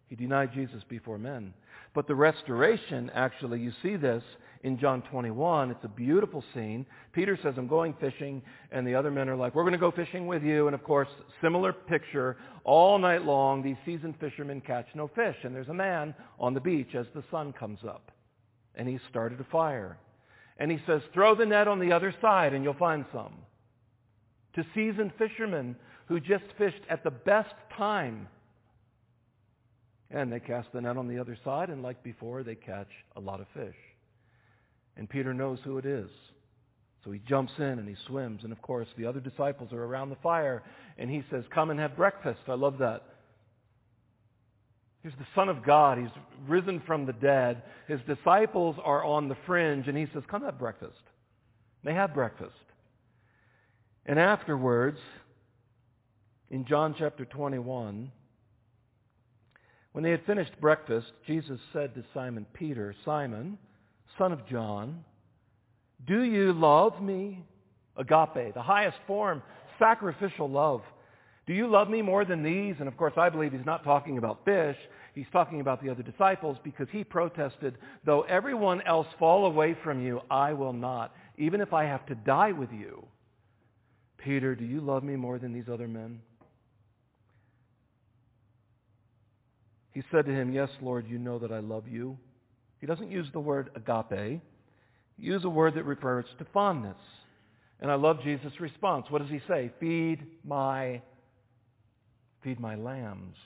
He 0.07 0.15
denied 0.15 0.53
Jesus 0.53 0.83
before 0.87 1.17
men. 1.17 1.53
But 1.95 2.07
the 2.07 2.15
restoration, 2.15 3.09
actually, 3.15 3.61
you 3.61 3.71
see 3.81 3.95
this 3.95 4.21
in 4.63 4.77
John 4.77 5.01
21. 5.03 5.71
It's 5.71 5.85
a 5.85 5.87
beautiful 5.87 6.43
scene. 6.53 6.85
Peter 7.13 7.39
says, 7.41 7.53
I'm 7.57 7.67
going 7.67 7.95
fishing, 8.01 8.41
and 8.71 8.85
the 8.85 8.93
other 8.93 9.09
men 9.09 9.29
are 9.29 9.35
like, 9.35 9.55
we're 9.55 9.63
going 9.63 9.71
to 9.71 9.79
go 9.79 9.91
fishing 9.91 10.27
with 10.27 10.43
you. 10.43 10.67
And 10.67 10.75
of 10.75 10.83
course, 10.83 11.07
similar 11.41 11.71
picture. 11.71 12.35
All 12.65 12.99
night 12.99 13.23
long, 13.23 13.63
these 13.63 13.77
seasoned 13.85 14.15
fishermen 14.19 14.59
catch 14.59 14.87
no 14.93 15.07
fish. 15.07 15.37
And 15.43 15.55
there's 15.55 15.69
a 15.69 15.73
man 15.73 16.13
on 16.37 16.53
the 16.53 16.59
beach 16.59 16.95
as 16.95 17.05
the 17.15 17.23
sun 17.31 17.53
comes 17.53 17.79
up. 17.87 18.11
And 18.75 18.89
he 18.89 18.99
started 19.09 19.39
a 19.39 19.45
fire. 19.45 19.97
And 20.57 20.69
he 20.69 20.79
says, 20.85 21.01
throw 21.13 21.33
the 21.33 21.45
net 21.45 21.69
on 21.69 21.79
the 21.79 21.93
other 21.93 22.13
side 22.21 22.53
and 22.53 22.63
you'll 22.63 22.73
find 22.73 23.05
some. 23.13 23.33
To 24.55 24.65
seasoned 24.73 25.13
fishermen 25.17 25.77
who 26.07 26.19
just 26.19 26.45
fished 26.57 26.81
at 26.89 27.03
the 27.03 27.11
best 27.11 27.53
time 27.77 28.27
and 30.15 30.31
they 30.31 30.39
cast 30.39 30.71
the 30.71 30.79
net 30.79 30.95
on 30.95 31.09
the 31.09 31.19
other 31.19 31.37
side, 31.43 31.69
and 31.69 31.83
like 31.83 32.01
before, 32.01 32.41
they 32.41 32.55
catch 32.55 32.87
a 33.17 33.19
lot 33.19 33.41
of 33.41 33.47
fish. 33.53 33.75
And 34.95 35.09
Peter 35.09 35.33
knows 35.33 35.59
who 35.65 35.77
it 35.77 35.85
is. 35.85 36.09
So 37.03 37.11
he 37.11 37.19
jumps 37.19 37.51
in 37.57 37.65
and 37.65 37.87
he 37.87 37.95
swims. 38.07 38.43
And 38.43 38.53
of 38.53 38.61
course, 38.61 38.87
the 38.97 39.05
other 39.05 39.19
disciples 39.19 39.73
are 39.73 39.83
around 39.83 40.09
the 40.09 40.15
fire, 40.23 40.63
and 40.97 41.09
he 41.09 41.21
says, 41.29 41.43
Come 41.53 41.69
and 41.69 41.79
have 41.81 41.97
breakfast. 41.97 42.39
I 42.47 42.53
love 42.53 42.77
that. 42.79 43.03
He's 45.03 45.11
the 45.19 45.27
Son 45.35 45.49
of 45.49 45.63
God. 45.65 45.97
He's 45.97 46.07
risen 46.47 46.81
from 46.87 47.05
the 47.05 47.13
dead. 47.13 47.63
His 47.89 47.99
disciples 48.07 48.77
are 48.83 49.03
on 49.03 49.27
the 49.27 49.35
fringe, 49.45 49.89
and 49.89 49.97
he 49.97 50.07
says, 50.13 50.23
Come 50.31 50.43
have 50.43 50.57
breakfast. 50.57 50.93
They 51.83 51.93
have 51.93 52.13
breakfast. 52.13 52.53
And 54.05 54.17
afterwards, 54.17 54.99
in 56.49 56.65
John 56.65 56.95
chapter 56.97 57.25
21, 57.25 58.11
when 59.95 60.03
they 60.03 60.11
had 60.11 60.25
finished 60.25 60.51
breakfast, 60.59 61.07
Jesus 61.25 61.57
said 61.71 61.95
to 61.95 62.03
Simon 62.13 62.45
Peter, 62.51 62.93
Simon, 63.05 63.57
son 64.17 64.33
of 64.33 64.45
John, 64.45 65.05
do 66.05 66.23
you 66.23 66.51
love 66.51 67.01
me? 67.01 67.45
Agape, 67.95 68.53
the 68.53 68.61
highest 68.61 68.97
form, 69.07 69.41
sacrificial 69.79 70.49
love. 70.49 70.81
Do 71.47 71.53
you 71.53 71.67
love 71.67 71.89
me 71.89 72.01
more 72.01 72.25
than 72.25 72.43
these? 72.43 72.75
And 72.79 72.89
of 72.89 72.97
course, 72.97 73.13
I 73.15 73.29
believe 73.29 73.53
he's 73.53 73.65
not 73.65 73.85
talking 73.85 74.17
about 74.17 74.43
fish. 74.43 74.75
He's 75.13 75.27
talking 75.31 75.61
about 75.61 75.81
the 75.81 75.89
other 75.89 76.03
disciples 76.03 76.57
because 76.61 76.87
he 76.91 77.05
protested, 77.05 77.77
though 78.03 78.23
everyone 78.23 78.81
else 78.81 79.07
fall 79.17 79.45
away 79.45 79.77
from 79.81 80.05
you, 80.05 80.19
I 80.29 80.51
will 80.51 80.73
not, 80.73 81.15
even 81.37 81.61
if 81.61 81.71
I 81.71 81.85
have 81.85 82.05
to 82.07 82.15
die 82.15 82.51
with 82.51 82.73
you. 82.73 83.05
Peter, 84.17 84.55
do 84.55 84.65
you 84.65 84.81
love 84.81 85.05
me 85.05 85.15
more 85.15 85.39
than 85.39 85.53
these 85.53 85.69
other 85.71 85.87
men? 85.87 86.19
He 89.95 90.03
said 90.11 90.25
to 90.25 90.31
him, 90.31 90.51
Yes, 90.51 90.69
Lord, 90.81 91.07
you 91.07 91.17
know 91.17 91.39
that 91.39 91.53
I 91.53 91.59
love 91.59 91.87
you. 91.87 92.17
He 92.81 92.85
doesn't 92.85 93.09
use 93.09 93.27
the 93.31 93.39
word 93.39 93.69
agape. 93.75 94.41
He 95.17 95.25
uses 95.25 95.45
a 95.45 95.49
word 95.49 95.75
that 95.75 95.85
refers 95.85 96.25
to 96.37 96.45
fondness. 96.53 96.97
And 97.79 97.89
I 97.89 97.95
love 97.95 98.21
Jesus' 98.21 98.59
response. 98.59 99.05
What 99.09 99.21
does 99.21 99.31
he 99.31 99.39
say? 99.47 99.71
Feed 99.79 100.19
my, 100.43 101.01
feed 102.43 102.59
my 102.59 102.75
lambs. 102.75 103.37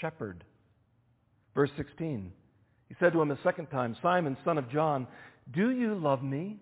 Shepherd. 0.00 0.44
Verse 1.56 1.70
16. 1.76 2.32
He 2.88 2.94
said 3.00 3.12
to 3.12 3.20
him 3.20 3.32
a 3.32 3.38
second 3.42 3.66
time, 3.66 3.96
Simon, 4.00 4.36
son 4.44 4.58
of 4.58 4.70
John, 4.70 5.08
do 5.52 5.72
you 5.72 5.96
love 5.96 6.22
me? 6.22 6.58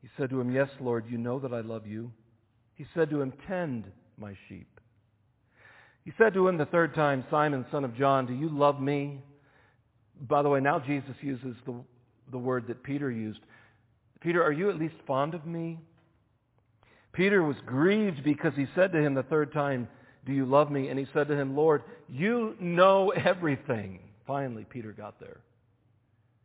He 0.00 0.08
said 0.16 0.30
to 0.30 0.40
him, 0.40 0.52
Yes, 0.54 0.68
Lord, 0.78 1.06
you 1.08 1.18
know 1.18 1.40
that 1.40 1.52
I 1.52 1.60
love 1.62 1.88
you. 1.88 2.12
He 2.76 2.86
said 2.94 3.10
to 3.10 3.20
him, 3.20 3.32
Tend 3.48 3.90
my 4.16 4.34
sheep. 4.48 4.77
He 6.08 6.14
said 6.16 6.32
to 6.32 6.48
him 6.48 6.56
the 6.56 6.64
third 6.64 6.94
time, 6.94 7.22
Simon, 7.30 7.66
son 7.70 7.84
of 7.84 7.94
John, 7.94 8.24
do 8.24 8.32
you 8.32 8.48
love 8.48 8.80
me? 8.80 9.20
By 10.26 10.40
the 10.40 10.48
way, 10.48 10.58
now 10.58 10.78
Jesus 10.78 11.14
uses 11.20 11.54
the, 11.66 11.74
the 12.32 12.38
word 12.38 12.66
that 12.68 12.82
Peter 12.82 13.10
used. 13.10 13.40
Peter, 14.22 14.42
are 14.42 14.50
you 14.50 14.70
at 14.70 14.78
least 14.78 14.94
fond 15.06 15.34
of 15.34 15.44
me? 15.44 15.78
Peter 17.12 17.42
was 17.42 17.56
grieved 17.66 18.24
because 18.24 18.54
he 18.56 18.64
said 18.74 18.90
to 18.92 18.98
him 18.98 19.12
the 19.12 19.22
third 19.24 19.52
time, 19.52 19.86
do 20.24 20.32
you 20.32 20.46
love 20.46 20.70
me? 20.70 20.88
And 20.88 20.98
he 20.98 21.04
said 21.12 21.28
to 21.28 21.36
him, 21.36 21.54
Lord, 21.54 21.82
you 22.08 22.56
know 22.58 23.10
everything. 23.10 23.98
Finally, 24.26 24.64
Peter 24.70 24.92
got 24.92 25.20
there. 25.20 25.42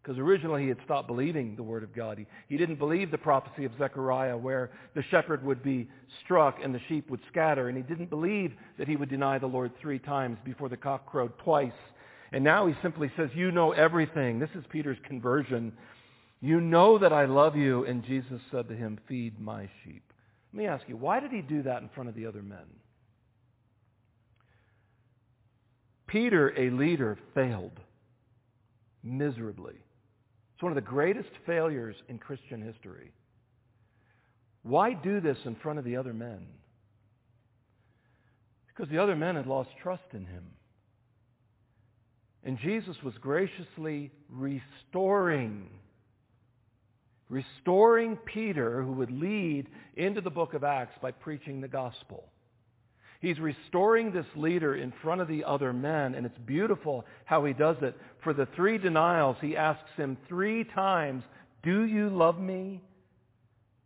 Because 0.04 0.20
originally 0.20 0.64
he 0.64 0.68
had 0.68 0.80
stopped 0.84 1.08
believing 1.08 1.56
the 1.56 1.64
word 1.64 1.82
of 1.82 1.96
God. 1.96 2.18
He, 2.18 2.28
he 2.50 2.58
didn't 2.58 2.76
believe 2.76 3.10
the 3.10 3.18
prophecy 3.18 3.64
of 3.64 3.72
Zechariah 3.78 4.36
where 4.36 4.72
the 4.96 5.04
shepherd 5.10 5.46
would 5.46 5.64
be 5.64 5.88
struck 6.26 6.58
and 6.62 6.76
the 6.76 6.82
sheep 6.90 7.10
would 7.10 7.22
scatter. 7.32 7.70
And 7.70 7.78
he 7.78 7.84
didn't 7.84 8.10
believe 8.10 8.52
that 8.78 8.90
he 8.90 8.98
would 8.98 9.10
deny 9.10 9.40
the 9.40 9.48
Lord 9.48 9.72
three 9.82 10.00
times 10.00 10.38
before 10.44 10.68
the 10.68 10.76
cock 10.76 11.06
crowed 11.06 11.32
twice. 11.40 11.72
And 12.34 12.44
now 12.44 12.68
he 12.68 12.74
simply 12.82 13.12
says, 13.16 13.30
you 13.34 13.52
know 13.52 13.72
everything. 13.72 14.40
This 14.40 14.50
is 14.56 14.66
Peter's 14.70 14.98
conversion. 15.08 15.72
You 16.42 16.60
know 16.60 16.98
that 16.98 17.14
I 17.14 17.24
love 17.24 17.56
you. 17.56 17.86
And 17.86 18.04
Jesus 18.04 18.42
said 18.52 18.68
to 18.68 18.76
him, 18.76 19.00
feed 19.08 19.40
my 19.40 19.70
sheep. 19.84 20.04
Let 20.52 20.58
me 20.58 20.68
ask 20.68 20.84
you, 20.90 20.98
why 20.98 21.22
did 21.22 21.32
he 21.32 21.42
do 21.42 21.64
that 21.64 21.82
in 21.82 21.88
front 21.96 22.10
of 22.10 22.16
the 22.16 22.26
other 22.26 22.42
men? 22.42 22.66
Peter, 26.08 26.54
a 26.58 26.70
leader, 26.72 27.18
failed 27.34 27.80
miserably. 29.02 29.76
It's 30.64 30.66
one 30.66 30.78
of 30.78 30.82
the 30.82 30.90
greatest 30.90 31.32
failures 31.46 31.98
in 32.08 32.20
Christian 32.20 32.62
history. 32.62 33.12
Why 34.62 34.94
do 34.94 35.20
this 35.20 35.36
in 35.44 35.56
front 35.56 35.78
of 35.78 35.84
the 35.84 35.98
other 35.98 36.14
men? 36.14 36.48
Because 38.70 38.90
the 38.90 39.04
other 39.04 39.18
men 39.18 39.36
had 39.36 39.46
lost 39.46 39.72
trust 39.82 40.06
in 40.14 40.26
him. 40.26 40.46
And 42.46 42.58
Jesus 42.60 42.96
was 43.04 43.14
graciously 43.20 44.10
restoring, 44.30 45.68
restoring 47.28 48.16
Peter, 48.16 48.82
who 48.82 48.94
would 48.94 49.12
lead 49.12 49.68
into 49.98 50.22
the 50.22 50.30
book 50.30 50.54
of 50.54 50.64
Acts 50.64 50.98
by 51.02 51.12
preaching 51.12 51.60
the 51.60 51.68
gospel. 51.68 52.24
He's 53.24 53.40
restoring 53.40 54.12
this 54.12 54.26
leader 54.36 54.76
in 54.76 54.92
front 55.02 55.22
of 55.22 55.30
the 55.30 55.46
other 55.46 55.72
men, 55.72 56.14
and 56.14 56.26
it's 56.26 56.38
beautiful 56.40 57.06
how 57.24 57.46
he 57.46 57.54
does 57.54 57.78
it. 57.82 57.96
For 58.22 58.34
the 58.34 58.50
three 58.54 58.78
denials, 58.78 59.38
he 59.40 59.56
asks 59.56 59.90
him 59.96 60.18
three 60.28 60.66
times, 60.66 61.24
Do 61.64 61.86
you 61.86 62.10
love 62.10 62.38
me? 62.38 62.82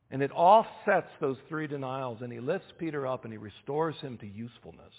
And 0.10 0.24
it 0.24 0.32
offsets 0.34 1.12
those 1.22 1.38
three 1.50 1.68
denials, 1.68 2.24
and 2.24 2.34
he 2.34 2.40
lifts 2.40 2.74
Peter 2.80 3.06
up 3.06 3.26
and 3.26 3.32
he 3.32 3.38
restores 3.38 3.96
him 3.98 4.18
to 4.18 4.26
usefulness. 4.26 4.94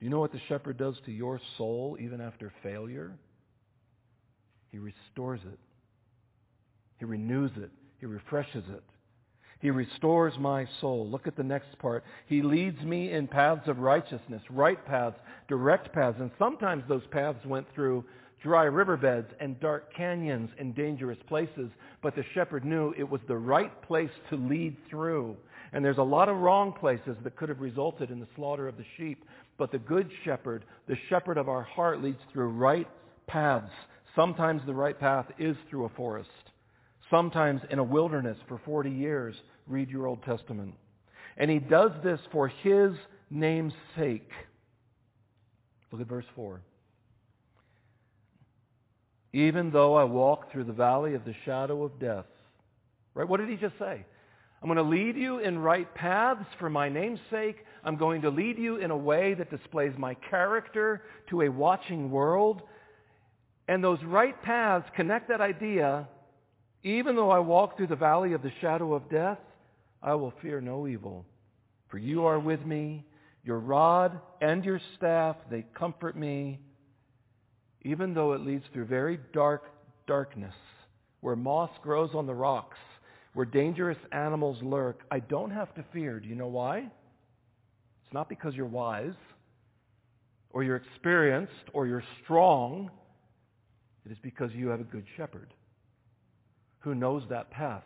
You 0.00 0.10
know 0.10 0.18
what 0.18 0.32
the 0.32 0.40
shepherd 0.48 0.76
does 0.76 0.96
to 1.06 1.12
your 1.12 1.40
soul 1.56 1.96
even 2.00 2.20
after 2.20 2.52
failure? 2.64 3.12
He 4.72 4.80
restores 4.80 5.40
it. 5.46 5.60
He 6.98 7.04
renews 7.04 7.52
it. 7.58 7.70
He 8.00 8.06
refreshes 8.06 8.64
it. 8.68 8.82
He 9.62 9.70
restores 9.70 10.34
my 10.40 10.66
soul. 10.80 11.08
Look 11.08 11.28
at 11.28 11.36
the 11.36 11.44
next 11.44 11.78
part. 11.78 12.02
He 12.26 12.42
leads 12.42 12.82
me 12.82 13.12
in 13.12 13.28
paths 13.28 13.68
of 13.68 13.78
righteousness, 13.78 14.42
right 14.50 14.84
paths, 14.84 15.16
direct 15.48 15.92
paths. 15.92 16.18
And 16.18 16.32
sometimes 16.36 16.82
those 16.88 17.06
paths 17.12 17.46
went 17.46 17.68
through 17.72 18.04
dry 18.42 18.64
riverbeds 18.64 19.28
and 19.38 19.60
dark 19.60 19.94
canyons 19.94 20.50
and 20.58 20.74
dangerous 20.74 21.18
places. 21.28 21.70
But 22.02 22.16
the 22.16 22.24
shepherd 22.34 22.64
knew 22.64 22.92
it 22.98 23.08
was 23.08 23.20
the 23.28 23.36
right 23.36 23.80
place 23.82 24.10
to 24.30 24.36
lead 24.36 24.76
through. 24.90 25.36
And 25.72 25.84
there's 25.84 25.98
a 25.98 26.02
lot 26.02 26.28
of 26.28 26.38
wrong 26.38 26.72
places 26.72 27.16
that 27.22 27.36
could 27.36 27.48
have 27.48 27.60
resulted 27.60 28.10
in 28.10 28.18
the 28.18 28.28
slaughter 28.34 28.66
of 28.66 28.76
the 28.76 28.84
sheep. 28.96 29.24
But 29.58 29.70
the 29.70 29.78
good 29.78 30.10
shepherd, 30.24 30.64
the 30.88 30.96
shepherd 31.08 31.38
of 31.38 31.48
our 31.48 31.62
heart, 31.62 32.02
leads 32.02 32.18
through 32.32 32.48
right 32.48 32.88
paths. 33.28 33.70
Sometimes 34.16 34.60
the 34.66 34.74
right 34.74 34.98
path 34.98 35.26
is 35.38 35.56
through 35.70 35.84
a 35.84 35.90
forest. 35.90 36.30
Sometimes 37.12 37.60
in 37.70 37.78
a 37.78 37.84
wilderness 37.84 38.38
for 38.48 38.60
40 38.64 38.90
years 38.90 39.36
read 39.66 39.90
your 39.90 40.06
Old 40.06 40.22
Testament. 40.24 40.74
And 41.36 41.50
he 41.50 41.58
does 41.58 41.92
this 42.02 42.20
for 42.30 42.48
his 42.48 42.92
name's 43.30 43.72
sake. 43.96 44.30
Look 45.90 46.00
at 46.00 46.06
verse 46.06 46.24
4. 46.34 46.60
Even 49.32 49.70
though 49.70 49.94
I 49.94 50.04
walk 50.04 50.52
through 50.52 50.64
the 50.64 50.72
valley 50.72 51.14
of 51.14 51.24
the 51.24 51.34
shadow 51.44 51.84
of 51.84 51.98
death. 51.98 52.26
Right? 53.14 53.28
What 53.28 53.40
did 53.40 53.48
he 53.48 53.56
just 53.56 53.78
say? 53.78 54.04
I'm 54.62 54.68
going 54.68 54.76
to 54.76 54.82
lead 54.82 55.16
you 55.16 55.38
in 55.38 55.58
right 55.58 55.92
paths 55.94 56.46
for 56.58 56.70
my 56.70 56.88
name's 56.88 57.18
sake. 57.30 57.64
I'm 57.82 57.96
going 57.96 58.22
to 58.22 58.30
lead 58.30 58.58
you 58.58 58.76
in 58.76 58.90
a 58.90 58.96
way 58.96 59.34
that 59.34 59.50
displays 59.50 59.92
my 59.98 60.14
character 60.14 61.02
to 61.30 61.42
a 61.42 61.48
watching 61.48 62.10
world. 62.10 62.62
And 63.66 63.82
those 63.82 63.98
right 64.04 64.40
paths 64.42 64.86
connect 64.94 65.28
that 65.30 65.40
idea. 65.40 66.08
Even 66.84 67.16
though 67.16 67.30
I 67.30 67.40
walk 67.40 67.76
through 67.76 67.88
the 67.88 67.96
valley 67.96 68.34
of 68.34 68.42
the 68.42 68.52
shadow 68.60 68.94
of 68.94 69.10
death, 69.10 69.38
I 70.02 70.14
will 70.14 70.32
fear 70.42 70.60
no 70.60 70.86
evil. 70.86 71.24
For 71.88 71.98
you 71.98 72.24
are 72.26 72.40
with 72.40 72.64
me. 72.64 73.04
Your 73.44 73.58
rod 73.58 74.20
and 74.40 74.64
your 74.64 74.80
staff, 74.96 75.36
they 75.50 75.64
comfort 75.76 76.16
me. 76.16 76.60
Even 77.82 78.14
though 78.14 78.32
it 78.32 78.40
leads 78.40 78.64
through 78.72 78.86
very 78.86 79.18
dark 79.32 79.64
darkness, 80.06 80.54
where 81.20 81.36
moss 81.36 81.70
grows 81.82 82.10
on 82.14 82.26
the 82.26 82.34
rocks, 82.34 82.78
where 83.34 83.46
dangerous 83.46 83.98
animals 84.12 84.58
lurk, 84.62 85.00
I 85.10 85.20
don't 85.20 85.50
have 85.50 85.74
to 85.74 85.84
fear. 85.92 86.20
Do 86.20 86.28
you 86.28 86.34
know 86.34 86.48
why? 86.48 86.78
It's 86.78 88.12
not 88.12 88.28
because 88.28 88.54
you're 88.54 88.66
wise, 88.66 89.14
or 90.50 90.62
you're 90.62 90.76
experienced, 90.76 91.52
or 91.72 91.86
you're 91.86 92.04
strong. 92.22 92.90
It 94.04 94.12
is 94.12 94.18
because 94.22 94.50
you 94.52 94.68
have 94.68 94.80
a 94.80 94.84
good 94.84 95.06
shepherd 95.16 95.54
who 96.80 96.94
knows 96.94 97.22
that 97.30 97.50
path, 97.50 97.84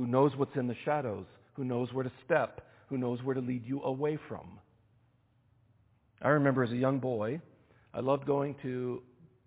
who 0.00 0.06
knows 0.06 0.32
what's 0.34 0.56
in 0.56 0.66
the 0.66 0.76
shadows, 0.86 1.26
who 1.52 1.62
knows 1.62 1.92
where 1.92 2.04
to 2.04 2.12
step, 2.24 2.66
who 2.88 2.96
knows 2.96 3.22
where 3.22 3.34
to 3.34 3.40
lead 3.42 3.66
you 3.66 3.82
away 3.82 4.18
from. 4.28 4.58
I 6.22 6.28
remember 6.28 6.64
as 6.64 6.70
a 6.70 6.76
young 6.76 7.00
boy, 7.00 7.38
I 7.92 8.00
loved 8.00 8.24
going 8.24 8.56
to 8.62 9.02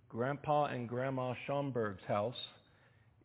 Grandpa 0.09 0.65
and 0.65 0.87
Grandma 0.87 1.33
Schomburg's 1.47 2.03
house 2.07 2.37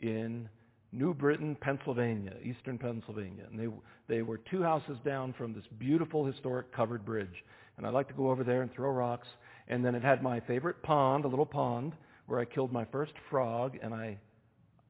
in 0.00 0.48
New 0.90 1.12
Britain, 1.12 1.54
Pennsylvania, 1.60 2.32
eastern 2.42 2.78
Pennsylvania. 2.78 3.44
And 3.50 3.60
they, 3.60 3.68
they 4.08 4.22
were 4.22 4.40
two 4.50 4.62
houses 4.62 4.96
down 5.04 5.34
from 5.36 5.52
this 5.52 5.64
beautiful 5.78 6.24
historic 6.24 6.74
covered 6.74 7.04
bridge. 7.04 7.44
And 7.76 7.86
I'd 7.86 7.92
like 7.92 8.08
to 8.08 8.14
go 8.14 8.30
over 8.30 8.42
there 8.42 8.62
and 8.62 8.72
throw 8.72 8.90
rocks. 8.90 9.28
And 9.68 9.84
then 9.84 9.94
it 9.94 10.02
had 10.02 10.22
my 10.22 10.40
favorite 10.40 10.82
pond, 10.82 11.26
a 11.26 11.28
little 11.28 11.44
pond, 11.44 11.92
where 12.24 12.40
I 12.40 12.46
killed 12.46 12.72
my 12.72 12.86
first 12.86 13.12
frog, 13.28 13.76
and 13.82 13.92
I, 13.92 14.16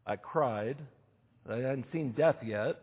I 0.06 0.14
cried. 0.14 0.76
I 1.48 1.56
hadn't 1.56 1.86
seen 1.92 2.12
death 2.12 2.36
yet. 2.44 2.80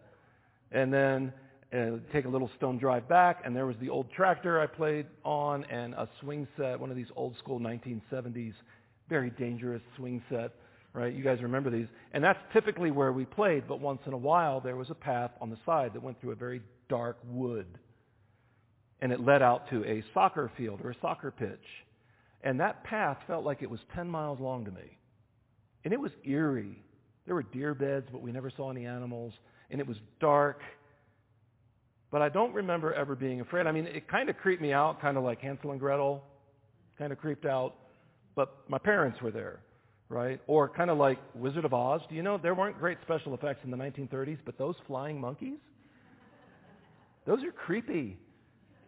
And 0.72 0.94
then 0.94 1.34
uh, 1.74 1.98
take 2.12 2.26
a 2.26 2.30
little 2.30 2.50
stone 2.58 2.78
drive 2.78 3.08
back, 3.08 3.42
and 3.46 3.56
there 3.56 3.66
was 3.66 3.76
the 3.80 3.90
old 3.90 4.12
tractor 4.12 4.60
I 4.60 4.68
played 4.68 5.06
on, 5.24 5.64
and 5.66 5.94
a 5.94 6.10
swing 6.22 6.48
set, 6.58 6.80
one 6.80 6.90
of 6.90 6.96
these 6.96 7.12
old 7.16 7.38
school 7.38 7.60
1970s, 7.60 8.54
very 9.10 9.30
dangerous 9.32 9.82
swing 9.96 10.22
set 10.30 10.52
right? 10.96 11.14
You 11.14 11.24
guys 11.24 11.42
remember 11.42 11.70
these. 11.70 11.88
And 12.14 12.24
that's 12.24 12.40
typically 12.54 12.90
where 12.90 13.12
we 13.12 13.26
played, 13.26 13.68
but 13.68 13.80
once 13.80 14.00
in 14.06 14.14
a 14.14 14.18
while 14.18 14.62
there 14.62 14.78
was 14.78 14.90
a 14.90 14.96
path 14.96 15.32
on 15.42 15.50
the 15.50 15.58
side 15.66 15.94
that 15.94 16.02
went 16.02 16.20
through 16.22 16.32
a 16.32 16.36
very 16.36 16.62
dark 16.90 17.18
wood. 17.28 17.68
And 19.02 19.12
it 19.12 19.20
led 19.20 19.42
out 19.42 19.70
to 19.72 19.84
a 19.84 20.04
soccer 20.14 20.50
field 20.58 20.80
or 20.82 20.92
a 20.92 20.96
soccer 21.02 21.32
pitch. 21.32 21.66
And 22.42 22.60
that 22.62 22.84
path 22.86 23.18
felt 23.28 23.44
like 23.44 23.62
it 23.62 23.70
was 23.70 23.82
10 23.94 24.10
miles 24.10 24.40
long 24.40 24.66
to 24.66 24.72
me. 24.72 24.98
And 25.84 25.94
it 25.94 26.00
was 26.00 26.12
eerie. 26.24 26.82
There 27.26 27.36
were 27.36 27.44
deer 27.44 27.74
beds, 27.74 28.08
but 28.12 28.22
we 28.22 28.32
never 28.32 28.52
saw 28.56 28.70
any 28.70 28.86
animals. 28.86 29.34
And 29.72 29.80
it 29.80 29.88
was 29.88 29.98
dark. 30.20 30.62
But 32.12 32.22
I 32.22 32.30
don't 32.30 32.54
remember 32.54 32.94
ever 32.94 33.16
being 33.16 33.42
afraid. 33.42 33.68
I 33.68 33.72
mean, 33.72 33.88
it 33.88 34.08
kind 34.08 34.30
of 34.30 34.38
creeped 34.38 34.62
me 34.62 34.74
out, 34.74 35.02
kind 35.02 35.18
of 35.18 35.24
like 35.24 35.42
Hansel 35.42 35.72
and 35.72 35.80
Gretel. 35.80 36.24
Kind 36.98 37.12
of 37.12 37.18
creeped 37.18 37.46
out. 37.46 37.76
But 38.36 38.70
my 38.70 38.78
parents 38.78 39.22
were 39.22 39.32
there 39.32 39.60
right? 40.10 40.40
Or 40.48 40.70
kind 40.70 40.90
of 40.90 40.98
like 40.98 41.20
Wizard 41.34 41.66
of 41.66 41.74
Oz. 41.74 42.02
Do 42.10 42.16
you 42.16 42.24
know 42.24 42.38
there 42.38 42.56
weren't 42.56 42.78
great 42.78 42.98
special 43.04 43.34
effects 43.34 43.62
in 43.64 43.72
the 43.72 43.78
1930s, 43.78 44.40
but 44.46 44.58
those 44.58 44.76
flying 44.88 45.20
monkeys, 45.20 45.58
those 47.26 47.44
are 47.44 47.52
creepy. 47.52 48.18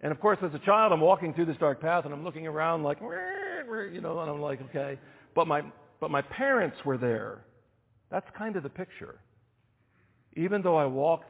And 0.01 0.11
of 0.11 0.19
course, 0.19 0.37
as 0.43 0.53
a 0.53 0.63
child, 0.65 0.91
I'm 0.91 1.01
walking 1.01 1.33
through 1.33 1.45
this 1.45 1.57
dark 1.57 1.81
path 1.81 2.05
and 2.05 2.13
I'm 2.13 2.23
looking 2.23 2.45
around 2.45 2.83
like, 2.83 2.99
you 3.01 4.01
know, 4.01 4.19
and 4.19 4.29
I'm 4.29 4.41
like, 4.41 4.61
okay. 4.69 4.99
But 5.33 5.47
my, 5.47 5.61
but 5.99 6.11
my 6.11 6.21
parents 6.21 6.77
were 6.85 6.97
there. 6.97 7.39
That's 8.09 8.27
kind 8.37 8.55
of 8.55 8.63
the 8.63 8.69
picture. 8.69 9.19
Even 10.35 10.61
though 10.61 10.77
I 10.77 10.85
walk 10.85 11.23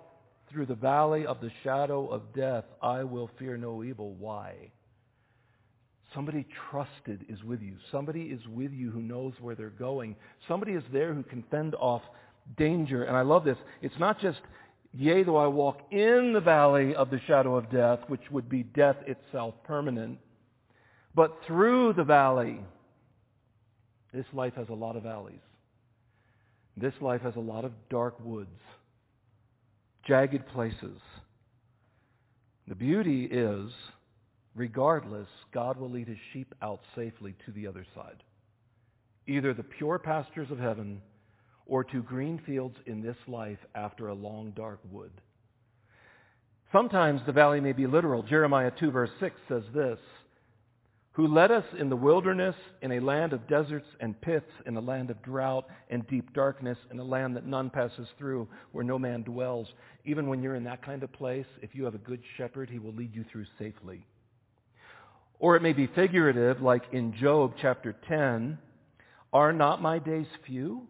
through 0.52 0.68
the 0.68 0.76
valley 0.76 1.26
of 1.26 1.42
the 1.42 1.52
shadow 1.64 2.08
of 2.08 2.34
death, 2.34 2.66
I 2.82 3.04
will 3.04 3.30
fear 3.40 3.58
no 3.58 3.84
evil. 3.84 4.14
Why? 4.14 4.72
Somebody 6.14 6.46
trusted 6.70 7.26
is 7.28 7.44
with 7.44 7.62
you. 7.62 7.76
Somebody 7.92 8.24
is 8.24 8.42
with 8.48 8.72
you 8.72 8.92
who 8.92 9.02
knows 9.02 9.34
where 9.42 9.56
they're 9.56 9.70
going. 9.70 10.16
Somebody 10.48 10.74
is 10.74 10.84
there 10.92 11.14
who 11.14 11.24
can 11.24 11.44
fend 11.52 11.76
off 11.76 12.02
danger. 12.58 13.04
And 13.04 13.18
I 13.18 13.22
love 13.22 13.44
this. 13.44 13.58
It's 13.82 14.00
not 14.00 14.20
just, 14.22 14.40
yea, 14.94 15.24
though 15.24 15.38
I 15.38 15.48
walk 15.48 15.82
in 15.92 16.32
the 16.34 16.40
valley 16.40 16.96
of 16.96 17.10
the 17.10 17.20
shadow 17.28 17.58
of 17.58 17.70
death, 17.70 18.00
which 18.08 18.32
would 18.32 18.48
be 18.48 18.64
death 18.64 18.98
itself 19.06 19.56
permanent, 19.64 20.20
but 21.14 21.38
through 21.46 21.94
the 21.94 22.06
valley. 22.06 22.62
This 24.14 24.26
life 24.32 24.54
has 24.56 24.70
a 24.70 24.74
lot 24.74 24.96
of 24.96 25.04
valleys. 25.04 25.42
This 26.80 26.94
life 27.02 27.22
has 27.22 27.36
a 27.36 27.42
lot 27.42 27.66
of 27.66 27.72
dark 27.90 28.16
woods, 28.24 28.60
jagged 30.08 30.48
places. 30.48 31.02
The 32.68 32.76
beauty 32.76 33.26
is 33.26 33.72
regardless, 34.56 35.28
God 35.54 35.78
will 35.78 35.90
lead 35.90 36.08
his 36.08 36.18
sheep 36.34 36.54
out 36.62 36.82
safely 36.96 37.36
to 37.46 37.52
the 37.52 37.66
other 37.66 37.86
side, 37.96 38.22
either 39.28 39.54
the 39.54 39.64
pure 39.64 39.98
pastures 39.98 40.52
of 40.52 40.60
heaven 40.60 41.02
or 41.66 41.84
to 41.84 42.04
green 42.04 42.42
fields 42.46 42.76
in 42.86 43.02
this 43.02 43.18
life 43.28 43.60
after 43.76 44.08
a 44.08 44.14
long 44.14 44.52
dark 44.56 44.80
wood. 44.92 45.12
Sometimes 46.72 47.22
the 47.26 47.32
valley 47.32 47.60
may 47.60 47.74
be 47.74 47.88
literal. 47.88 48.24
Jeremiah 48.24 48.72
2 48.80 48.92
verse 48.92 49.10
6 49.20 49.36
says 49.48 49.64
this, 49.74 50.00
who 51.18 51.28
led 51.28 51.50
us 51.50 51.64
in 51.80 51.90
the 51.90 51.96
wilderness 51.96 52.54
in 52.84 52.92
a 52.92 53.00
land 53.00 53.34
of 53.34 53.48
deserts 53.48 53.88
and 54.00 54.22
pits, 54.22 54.52
in 54.68 54.78
a 54.78 54.80
land 54.80 55.10
of 55.10 55.20
drought 55.24 55.66
and 55.90 56.06
deep 56.06 56.32
darkness, 56.32 56.78
in 56.92 57.00
a 57.00 57.04
land 57.04 57.36
that 57.36 57.44
none 57.44 57.72
passes 57.72 58.08
through, 58.20 58.48
where 58.72 58.84
no 58.84 59.00
man 59.00 59.24
dwells. 59.24 59.68
Even 60.06 60.30
when 60.30 60.44
you're 60.44 60.54
in 60.54 60.64
that 60.66 60.86
kind 60.86 61.02
of 61.02 61.12
place, 61.12 61.48
if 61.64 61.74
you 61.74 61.86
have 61.86 61.96
a 61.96 61.98
good 61.98 62.22
shepherd, 62.38 62.70
he 62.70 62.78
will 62.78 62.94
lead 62.94 63.16
you 63.16 63.26
through 63.32 63.48
safely. 63.58 64.06
Or 65.40 65.56
it 65.56 65.64
may 65.64 65.74
be 65.74 65.88
figurative, 65.88 66.62
like 66.62 66.84
in 66.92 67.16
Job 67.20 67.54
chapter 67.60 67.96
10. 68.08 68.60
Are 69.34 69.52
not 69.52 69.82
my 69.82 69.98
days 69.98 70.28
few? 70.46 70.84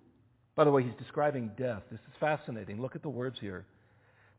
By 0.57 0.65
the 0.65 0.71
way, 0.71 0.83
he's 0.83 0.99
describing 0.99 1.51
death. 1.57 1.83
This 1.89 2.01
is 2.01 2.15
fascinating. 2.19 2.81
Look 2.81 2.97
at 2.97 3.01
the 3.01 3.07
words 3.07 3.37
here. 3.39 3.65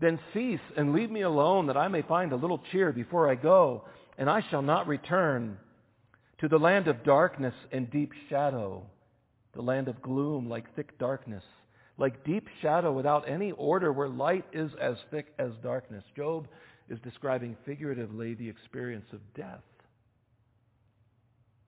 Then 0.00 0.20
cease 0.34 0.60
and 0.76 0.92
leave 0.92 1.10
me 1.10 1.22
alone 1.22 1.66
that 1.68 1.78
I 1.78 1.88
may 1.88 2.02
find 2.02 2.32
a 2.32 2.36
little 2.36 2.60
cheer 2.72 2.92
before 2.92 3.30
I 3.30 3.36
go, 3.36 3.84
and 4.18 4.28
I 4.28 4.42
shall 4.50 4.60
not 4.60 4.86
return 4.86 5.56
to 6.38 6.48
the 6.48 6.58
land 6.58 6.88
of 6.88 7.04
darkness 7.04 7.54
and 7.72 7.90
deep 7.90 8.12
shadow, 8.28 8.84
the 9.54 9.62
land 9.62 9.88
of 9.88 10.00
gloom 10.02 10.48
like 10.48 10.74
thick 10.76 10.98
darkness, 10.98 11.42
like 11.96 12.24
deep 12.24 12.46
shadow 12.62 12.92
without 12.92 13.28
any 13.28 13.50
order 13.52 13.92
where 13.92 14.08
light 14.08 14.44
is 14.52 14.70
as 14.80 14.96
thick 15.10 15.26
as 15.38 15.50
darkness. 15.62 16.04
Job 16.16 16.46
is 16.88 16.98
describing 17.00 17.56
figuratively 17.66 18.34
the 18.34 18.48
experience 18.48 19.06
of 19.12 19.20
death. 19.34 19.62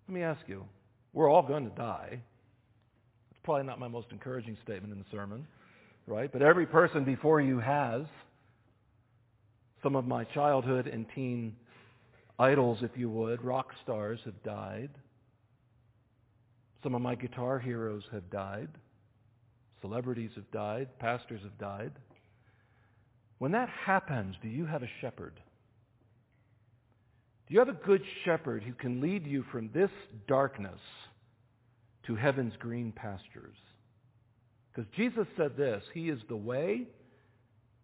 Let 0.09 0.15
me 0.15 0.23
ask 0.23 0.41
you, 0.47 0.65
we're 1.13 1.29
all 1.29 1.43
going 1.43 1.69
to 1.69 1.75
die. 1.75 2.21
It's 3.31 3.41
probably 3.43 3.65
not 3.65 3.81
my 3.81 3.89
most 3.89 4.09
encouraging 4.13 4.57
statement 4.63 4.93
in 4.93 4.99
the 5.01 5.05
sermon, 5.11 5.47
right? 6.07 6.31
But 6.33 6.43
every 6.43 6.67
person 6.67 7.05
before 7.05 7.41
you 7.41 7.59
has. 7.59 8.03
Some 9.83 9.97
of 9.97 10.07
my 10.07 10.25
childhood 10.25 10.87
and 10.87 11.07
teen 11.15 11.57
idols, 12.41 12.79
if 12.83 12.91
you 12.97 13.11
would, 13.11 13.45
rock 13.45 13.69
stars 13.83 14.19
have 14.25 14.43
died. 14.43 14.91
Some 16.83 16.95
of 16.95 17.03
my 17.03 17.15
guitar 17.15 17.59
heroes 17.59 18.05
have 18.13 18.31
died. 18.31 18.69
Celebrities 19.83 20.31
have 20.35 20.51
died. 20.51 20.89
Pastors 20.99 21.43
have 21.43 21.59
died. 21.59 21.93
When 23.39 23.53
that 23.53 23.69
happens, 23.69 24.37
do 24.43 24.49
you 24.49 24.65
have 24.65 24.83
a 24.83 24.89
shepherd? 25.01 25.35
Do 27.47 27.55
you 27.55 27.59
have 27.59 27.69
a 27.69 27.87
good 27.87 28.03
shepherd 28.25 28.63
who 28.63 28.73
can 28.73 29.01
lead 29.01 29.27
you 29.27 29.45
from 29.53 29.71
this 29.75 29.91
darkness 30.27 30.81
to 32.07 32.17
heaven's 32.17 32.55
green 32.59 32.93
pastures? 32.93 33.57
Because 34.73 34.91
Jesus 34.97 35.27
said 35.37 35.57
this, 35.57 35.83
He 35.93 36.09
is 36.09 36.21
the 36.29 36.37
way, 36.37 36.87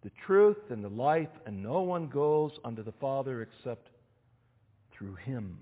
the 0.03 0.11
truth, 0.25 0.57
and 0.69 0.83
the 0.83 0.89
life, 0.89 1.29
and 1.45 1.61
no 1.61 1.81
one 1.81 2.07
goes 2.07 2.51
unto 2.63 2.83
the 2.83 2.93
Father 2.93 3.41
except 3.41 3.89
through 4.97 5.15
Him. 5.15 5.57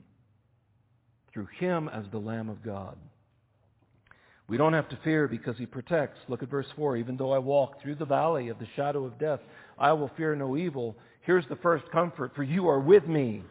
Through 1.34 1.48
Him 1.60 1.90
as 1.90 2.06
the 2.12 2.18
Lamb 2.18 2.50
of 2.50 2.64
God. 2.64 2.98
We 4.48 4.58
don't 4.58 4.74
have 4.74 4.90
to 4.90 5.00
fear 5.04 5.28
because 5.28 5.58
He 5.58 5.66
protects. 5.66 6.20
Look 6.28 6.44
at 6.44 6.50
verse 6.50 6.68
4. 6.76 6.98
Even 6.98 7.18
though 7.18 7.32
I 7.32 7.40
walk 7.40 7.82
through 7.82 7.96
the 7.96 8.06
valley 8.06 8.50
of 8.50 8.60
the 8.60 8.68
shadow 8.76 9.06
of 9.06 9.18
death, 9.18 9.40
I 9.78 9.94
will 9.94 10.12
fear 10.16 10.36
no 10.36 10.56
evil. 10.56 10.96
Here's 11.22 11.48
the 11.48 11.56
first 11.58 11.90
comfort, 11.92 12.34
for 12.36 12.44
you 12.44 12.68
are 12.70 12.80
with 12.80 13.08
me. 13.08 13.44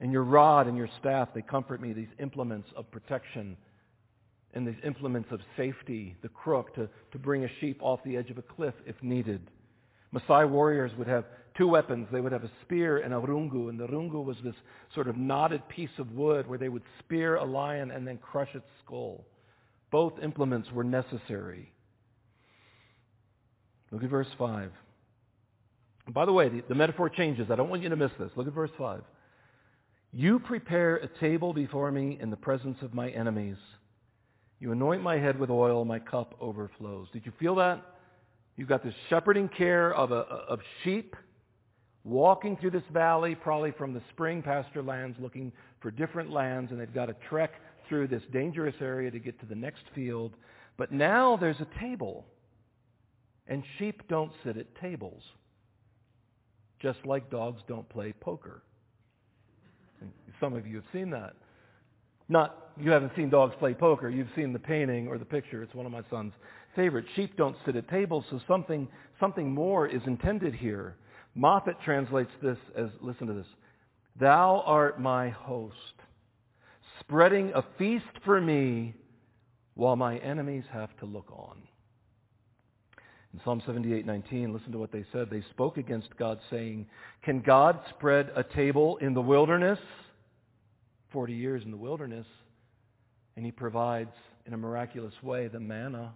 And 0.00 0.10
your 0.10 0.24
rod 0.24 0.66
and 0.66 0.76
your 0.76 0.88
staff, 0.98 1.28
they 1.34 1.42
comfort 1.42 1.80
me, 1.80 1.92
these 1.92 2.08
implements 2.18 2.68
of 2.76 2.90
protection 2.90 3.56
and 4.54 4.66
these 4.66 4.76
implements 4.84 5.30
of 5.30 5.40
safety, 5.56 6.16
the 6.22 6.28
crook 6.28 6.74
to, 6.74 6.88
to 7.12 7.18
bring 7.18 7.44
a 7.44 7.48
sheep 7.60 7.78
off 7.80 8.00
the 8.04 8.16
edge 8.16 8.30
of 8.30 8.38
a 8.38 8.42
cliff 8.42 8.74
if 8.86 8.96
needed. 9.02 9.40
Maasai 10.14 10.48
warriors 10.48 10.92
would 10.98 11.08
have 11.08 11.24
two 11.56 11.68
weapons. 11.68 12.08
They 12.12 12.20
would 12.20 12.32
have 12.32 12.44
a 12.44 12.50
spear 12.62 12.98
and 12.98 13.12
a 13.12 13.18
rungu, 13.18 13.68
and 13.68 13.78
the 13.78 13.86
rungu 13.86 14.24
was 14.24 14.36
this 14.44 14.54
sort 14.94 15.08
of 15.08 15.16
knotted 15.16 15.68
piece 15.68 15.90
of 15.98 16.12
wood 16.12 16.48
where 16.48 16.58
they 16.58 16.68
would 16.68 16.82
spear 16.98 17.36
a 17.36 17.44
lion 17.44 17.90
and 17.90 18.06
then 18.06 18.18
crush 18.18 18.54
its 18.54 18.66
skull. 18.84 19.24
Both 19.90 20.14
implements 20.22 20.70
were 20.72 20.84
necessary. 20.84 21.72
Look 23.90 24.02
at 24.02 24.10
verse 24.10 24.28
5. 24.38 24.70
By 26.08 26.24
the 26.24 26.32
way, 26.32 26.48
the, 26.48 26.62
the 26.68 26.74
metaphor 26.74 27.08
changes. 27.10 27.48
I 27.50 27.56
don't 27.56 27.68
want 27.68 27.82
you 27.82 27.90
to 27.90 27.96
miss 27.96 28.10
this. 28.18 28.30
Look 28.36 28.46
at 28.46 28.54
verse 28.54 28.70
5. 28.78 29.02
You 30.12 30.38
prepare 30.38 30.96
a 30.96 31.08
table 31.20 31.52
before 31.52 31.90
me 31.90 32.18
in 32.20 32.30
the 32.30 32.36
presence 32.36 32.78
of 32.82 32.94
my 32.94 33.10
enemies. 33.10 33.56
You 34.60 34.72
anoint 34.72 35.02
my 35.02 35.18
head 35.18 35.38
with 35.38 35.50
oil, 35.50 35.84
my 35.84 35.98
cup 35.98 36.34
overflows. 36.40 37.08
Did 37.12 37.26
you 37.26 37.32
feel 37.38 37.54
that? 37.56 37.82
You've 38.56 38.68
got 38.68 38.84
this 38.84 38.94
shepherding 39.08 39.48
care 39.48 39.94
of, 39.94 40.12
a, 40.12 40.16
of 40.16 40.60
sheep 40.84 41.16
walking 42.04 42.56
through 42.56 42.70
this 42.70 42.82
valley, 42.92 43.34
probably 43.34 43.72
from 43.72 43.94
the 43.94 44.02
spring 44.10 44.42
pasture 44.42 44.82
lands, 44.82 45.16
looking 45.20 45.52
for 45.80 45.90
different 45.90 46.30
lands, 46.30 46.70
and 46.70 46.80
they've 46.80 46.94
got 46.94 47.06
to 47.06 47.16
trek 47.28 47.52
through 47.88 48.08
this 48.08 48.22
dangerous 48.32 48.74
area 48.80 49.10
to 49.10 49.18
get 49.18 49.38
to 49.40 49.46
the 49.46 49.54
next 49.54 49.82
field. 49.94 50.32
But 50.76 50.92
now 50.92 51.36
there's 51.36 51.60
a 51.60 51.80
table, 51.80 52.24
and 53.46 53.62
sheep 53.78 54.02
don't 54.08 54.32
sit 54.44 54.56
at 54.56 54.74
tables, 54.80 55.22
just 56.80 56.98
like 57.04 57.30
dogs 57.30 57.62
don't 57.68 57.88
play 57.88 58.12
poker. 58.20 58.62
Some 60.40 60.54
of 60.54 60.66
you 60.66 60.76
have 60.76 60.84
seen 60.92 61.10
that. 61.10 61.34
Not, 62.28 62.72
you 62.80 62.90
haven't 62.90 63.12
seen 63.14 63.30
dogs 63.30 63.54
play 63.58 63.74
poker. 63.74 64.08
You've 64.08 64.30
seen 64.34 64.52
the 64.52 64.58
painting 64.58 65.06
or 65.06 65.18
the 65.18 65.24
picture. 65.24 65.62
It's 65.62 65.74
one 65.74 65.86
of 65.86 65.92
my 65.92 66.02
son's 66.10 66.32
favorite. 66.74 67.04
Sheep 67.14 67.36
don't 67.36 67.56
sit 67.64 67.76
at 67.76 67.88
tables, 67.88 68.24
so 68.30 68.40
something, 68.48 68.88
something 69.20 69.52
more 69.52 69.86
is 69.86 70.02
intended 70.06 70.54
here. 70.54 70.96
Moffatt 71.34 71.80
translates 71.84 72.30
this 72.42 72.58
as, 72.76 72.88
listen 73.00 73.26
to 73.26 73.32
this, 73.32 73.46
Thou 74.20 74.62
art 74.66 75.00
my 75.00 75.30
host, 75.30 75.74
spreading 77.00 77.52
a 77.54 77.64
feast 77.78 78.04
for 78.24 78.40
me 78.40 78.94
while 79.74 79.96
my 79.96 80.18
enemies 80.18 80.64
have 80.70 80.94
to 80.98 81.06
look 81.06 81.30
on. 81.32 81.56
In 83.32 83.40
Psalm 83.44 83.62
78:19, 83.62 84.52
listen 84.52 84.72
to 84.72 84.78
what 84.78 84.92
they 84.92 85.04
said. 85.10 85.30
They 85.30 85.40
spoke 85.50 85.78
against 85.78 86.14
God 86.18 86.38
saying, 86.50 86.86
"Can 87.22 87.40
God 87.40 87.80
spread 87.88 88.30
a 88.36 88.44
table 88.44 88.98
in 88.98 89.14
the 89.14 89.22
wilderness?" 89.22 89.78
40 91.08 91.32
years 91.32 91.64
in 91.64 91.70
the 91.70 91.76
wilderness, 91.76 92.26
and 93.36 93.46
he 93.46 93.52
provides 93.52 94.14
in 94.44 94.52
a 94.52 94.58
miraculous 94.58 95.14
way 95.22 95.48
the 95.48 95.60
manna. 95.60 96.14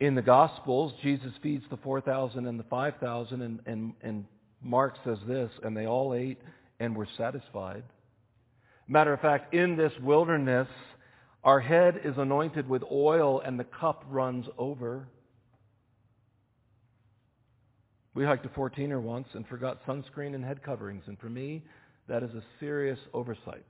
In 0.00 0.14
the 0.14 0.22
Gospels, 0.22 0.94
Jesus 1.02 1.32
feeds 1.42 1.64
the 1.70 1.76
4,000 1.76 2.46
and 2.46 2.58
the 2.58 2.64
5,000, 2.64 3.42
and, 3.42 3.60
and, 3.66 3.92
and 4.00 4.24
Mark 4.62 4.96
says 5.04 5.18
this, 5.28 5.50
and 5.62 5.76
they 5.76 5.86
all 5.86 6.14
ate 6.14 6.38
and 6.80 6.96
were 6.96 7.08
satisfied. 7.18 7.84
Matter 8.88 9.12
of 9.12 9.20
fact, 9.20 9.54
in 9.54 9.76
this 9.76 9.92
wilderness, 10.02 10.68
our 11.44 11.60
head 11.60 12.00
is 12.02 12.14
anointed 12.16 12.66
with 12.66 12.82
oil 12.90 13.40
and 13.40 13.60
the 13.60 13.64
cup 13.64 14.04
runs 14.08 14.46
over. 14.56 15.06
We 18.14 18.24
hiked 18.24 18.46
a 18.46 18.48
14er 18.48 19.00
once 19.00 19.28
and 19.34 19.46
forgot 19.46 19.84
sunscreen 19.86 20.34
and 20.34 20.44
head 20.44 20.62
coverings, 20.62 21.04
and 21.06 21.18
for 21.18 21.28
me, 21.28 21.62
that 22.08 22.22
is 22.22 22.34
a 22.34 22.42
serious 22.58 22.98
oversight. 23.12 23.66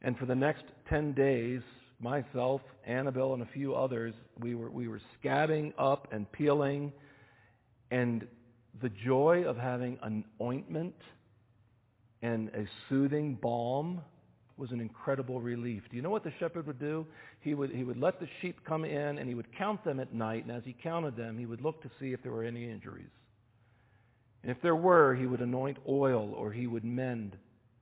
And 0.00 0.18
for 0.18 0.26
the 0.26 0.34
next 0.34 0.64
10 0.88 1.12
days, 1.12 1.60
myself, 2.02 2.60
Annabelle, 2.86 3.34
and 3.34 3.42
a 3.42 3.48
few 3.54 3.74
others, 3.74 4.14
we 4.40 4.54
were, 4.54 4.70
we 4.70 4.88
were 4.88 5.00
scabbing 5.18 5.72
up 5.78 6.08
and 6.12 6.30
peeling. 6.32 6.92
And 7.90 8.26
the 8.82 8.90
joy 9.04 9.44
of 9.44 9.56
having 9.56 9.98
an 10.02 10.24
ointment 10.40 10.94
and 12.22 12.48
a 12.48 12.66
soothing 12.88 13.38
balm 13.40 14.00
was 14.56 14.70
an 14.70 14.80
incredible 14.80 15.40
relief. 15.40 15.82
Do 15.90 15.96
you 15.96 16.02
know 16.02 16.10
what 16.10 16.24
the 16.24 16.32
shepherd 16.38 16.66
would 16.66 16.78
do? 16.78 17.06
He 17.40 17.54
would, 17.54 17.70
he 17.70 17.84
would 17.84 17.96
let 17.96 18.20
the 18.20 18.28
sheep 18.40 18.60
come 18.66 18.84
in 18.84 19.18
and 19.18 19.28
he 19.28 19.34
would 19.34 19.56
count 19.56 19.84
them 19.84 19.98
at 19.98 20.12
night. 20.12 20.44
And 20.44 20.56
as 20.56 20.62
he 20.64 20.76
counted 20.82 21.16
them, 21.16 21.38
he 21.38 21.46
would 21.46 21.60
look 21.60 21.82
to 21.82 21.90
see 22.00 22.12
if 22.12 22.22
there 22.22 22.32
were 22.32 22.44
any 22.44 22.70
injuries. 22.70 23.10
And 24.42 24.50
if 24.50 24.60
there 24.60 24.76
were, 24.76 25.14
he 25.14 25.26
would 25.26 25.40
anoint 25.40 25.78
oil 25.88 26.32
or 26.36 26.52
he 26.52 26.66
would 26.66 26.84
mend 26.84 27.36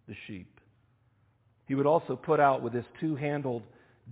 the 0.09 0.15
sheep. 0.27 0.61
He 1.67 1.75
would 1.75 1.87
also 1.87 2.17
put 2.17 2.41
out 2.41 2.63
with 2.63 2.73
his 2.73 2.85
two-handled 3.01 3.63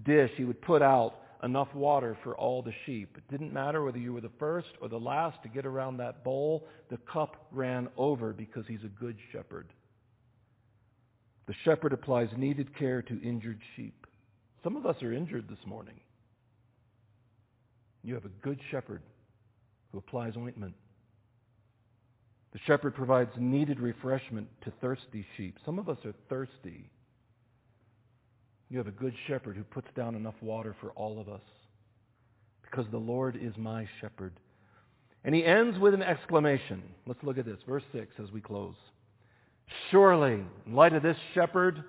dish, 0.04 0.30
he 0.36 0.44
would 0.44 0.60
put 0.62 0.82
out 0.82 1.14
enough 1.42 1.72
water 1.74 2.16
for 2.22 2.36
all 2.36 2.62
the 2.62 2.72
sheep. 2.84 3.16
It 3.16 3.30
didn't 3.30 3.52
matter 3.52 3.84
whether 3.84 3.98
you 3.98 4.12
were 4.12 4.20
the 4.20 4.30
first 4.38 4.68
or 4.80 4.88
the 4.88 4.98
last 4.98 5.42
to 5.42 5.48
get 5.48 5.66
around 5.66 5.98
that 5.98 6.24
bowl. 6.24 6.66
The 6.90 6.98
cup 7.12 7.46
ran 7.52 7.88
over 7.96 8.32
because 8.32 8.64
he's 8.66 8.84
a 8.84 9.00
good 9.00 9.16
shepherd. 9.32 9.68
The 11.46 11.54
shepherd 11.64 11.92
applies 11.92 12.28
needed 12.36 12.76
care 12.76 13.02
to 13.02 13.22
injured 13.22 13.60
sheep. 13.76 14.06
Some 14.62 14.76
of 14.76 14.84
us 14.84 15.02
are 15.02 15.12
injured 15.12 15.48
this 15.48 15.64
morning. 15.64 16.00
You 18.02 18.14
have 18.14 18.24
a 18.24 18.42
good 18.42 18.58
shepherd 18.70 19.02
who 19.92 19.98
applies 19.98 20.36
ointment. 20.36 20.74
The 22.52 22.58
shepherd 22.66 22.94
provides 22.94 23.30
needed 23.38 23.80
refreshment 23.80 24.48
to 24.62 24.72
thirsty 24.80 25.24
sheep. 25.36 25.58
Some 25.64 25.78
of 25.78 25.88
us 25.88 25.98
are 26.04 26.14
thirsty. 26.28 26.90
You 28.70 28.78
have 28.78 28.86
a 28.86 28.92
good 28.92 29.14
shepherd 29.26 29.56
who 29.56 29.64
puts 29.64 29.88
down 29.96 30.14
enough 30.14 30.34
water 30.42 30.76
for 30.80 30.90
all 30.90 31.20
of 31.20 31.28
us 31.28 31.40
because 32.62 32.86
the 32.90 32.98
Lord 32.98 33.38
is 33.40 33.56
my 33.56 33.88
shepherd. 34.00 34.32
And 35.24 35.34
he 35.34 35.44
ends 35.44 35.78
with 35.78 35.94
an 35.94 36.02
exclamation. 36.02 36.82
Let's 37.06 37.22
look 37.22 37.38
at 37.38 37.46
this. 37.46 37.58
Verse 37.66 37.82
6 37.92 38.12
as 38.22 38.30
we 38.30 38.40
close. 38.40 38.74
Surely, 39.90 40.44
in 40.66 40.74
light 40.74 40.92
of 40.92 41.02
this 41.02 41.16
shepherd, 41.34 41.82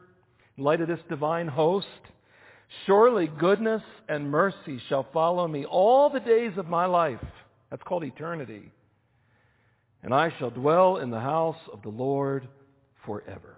in 0.58 0.64
light 0.64 0.82
of 0.82 0.88
this 0.88 1.00
divine 1.10 1.48
host, 1.48 1.88
surely 2.86 3.28
goodness 3.28 3.82
and 4.08 4.30
mercy 4.30 4.82
shall 4.88 5.08
follow 5.14 5.48
me 5.48 5.66
all 5.66 6.10
the 6.10 6.20
days 6.20 6.54
of 6.58 6.68
my 6.68 6.86
life. 6.86 7.24
That's 7.70 7.84
called 7.84 8.04
eternity. 8.04 8.72
And 10.02 10.14
I 10.14 10.34
shall 10.40 10.50
dwell 10.50 10.98
in 10.98 11.10
the 11.10 11.20
house 11.20 11.60
of 11.72 11.82
the 11.82 11.90
Lord 11.90 12.48
forever. 13.06 13.58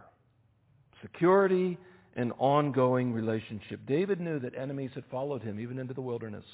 Security 1.01 1.77
and 2.15 2.33
ongoing 2.37 3.13
relationship. 3.13 3.79
David 3.87 4.19
knew 4.19 4.39
that 4.39 4.57
enemies 4.57 4.91
had 4.95 5.05
followed 5.09 5.41
him 5.41 5.59
even 5.59 5.79
into 5.79 5.93
the 5.93 6.01
wilderness, 6.01 6.45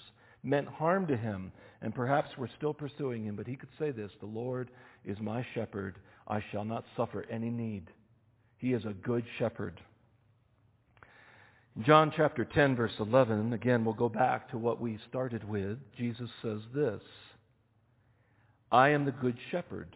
meant 0.44 0.68
harm 0.68 1.08
to 1.08 1.18
him, 1.18 1.52
and 1.82 1.94
perhaps 1.94 2.38
were 2.38 2.50
still 2.58 2.74
pursuing 2.74 3.26
him. 3.26 3.36
But 3.36 3.48
he 3.48 3.56
could 3.56 3.70
say 3.80 3.92
this, 3.92 4.12
the 4.20 4.28
Lord 4.28 4.70
is 5.06 5.20
my 5.20 5.46
shepherd. 5.54 5.96
I 6.28 6.44
shall 6.52 6.66
not 6.66 6.86
suffer 6.96 7.26
any 7.30 7.50
need. 7.50 7.90
He 8.58 8.74
is 8.74 8.86
a 8.86 8.94
good 8.94 9.26
shepherd. 9.40 9.80
John 11.86 12.12
chapter 12.16 12.44
10, 12.44 12.76
verse 12.76 12.94
11, 13.00 13.54
again, 13.54 13.86
we'll 13.86 13.94
go 13.94 14.10
back 14.10 14.50
to 14.50 14.58
what 14.58 14.82
we 14.82 14.98
started 15.10 15.48
with. 15.48 15.78
Jesus 15.96 16.30
says 16.42 16.62
this, 16.74 17.02
I 18.72 18.90
am 18.90 19.06
the 19.06 19.12
good 19.12 19.38
shepherd. 19.52 19.96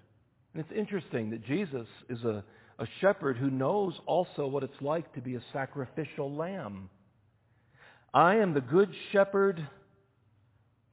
And 0.53 0.63
it's 0.63 0.77
interesting 0.77 1.31
that 1.31 1.43
Jesus 1.43 1.87
is 2.07 2.23
a 2.23 2.43
a 2.79 2.87
shepherd 2.99 3.37
who 3.37 3.49
knows 3.49 3.93
also 4.05 4.47
what 4.47 4.63
it's 4.63 4.81
like 4.81 5.13
to 5.13 5.21
be 5.21 5.35
a 5.35 5.41
sacrificial 5.53 6.33
lamb. 6.33 6.89
I 8.13 8.35
am 8.35 8.53
the 8.53 8.61
good 8.61 8.89
shepherd. 9.11 9.65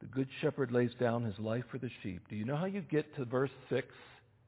The 0.01 0.07
good 0.07 0.29
shepherd 0.41 0.71
lays 0.71 0.91
down 0.99 1.23
his 1.23 1.37
life 1.39 1.65
for 1.69 1.77
the 1.77 1.89
sheep. 2.01 2.21
Do 2.29 2.35
you 2.35 2.45
know 2.45 2.55
how 2.55 2.65
you 2.65 2.81
get 2.81 3.15
to 3.15 3.25
verse 3.25 3.51
6 3.69 3.87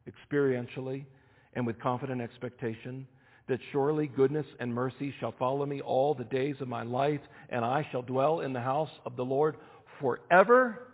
experientially 0.07 1.05
and 1.53 1.67
with 1.67 1.79
confident 1.79 2.21
expectation? 2.21 3.07
That 3.47 3.59
surely 3.71 4.07
goodness 4.07 4.45
and 4.59 4.73
mercy 4.73 5.13
shall 5.19 5.33
follow 5.37 5.65
me 5.65 5.81
all 5.81 6.13
the 6.13 6.23
days 6.23 6.55
of 6.61 6.69
my 6.69 6.83
life, 6.83 7.19
and 7.49 7.65
I 7.65 7.85
shall 7.91 8.03
dwell 8.03 8.39
in 8.39 8.53
the 8.53 8.61
house 8.61 8.91
of 9.05 9.17
the 9.17 9.25
Lord 9.25 9.57
forever. 9.99 10.87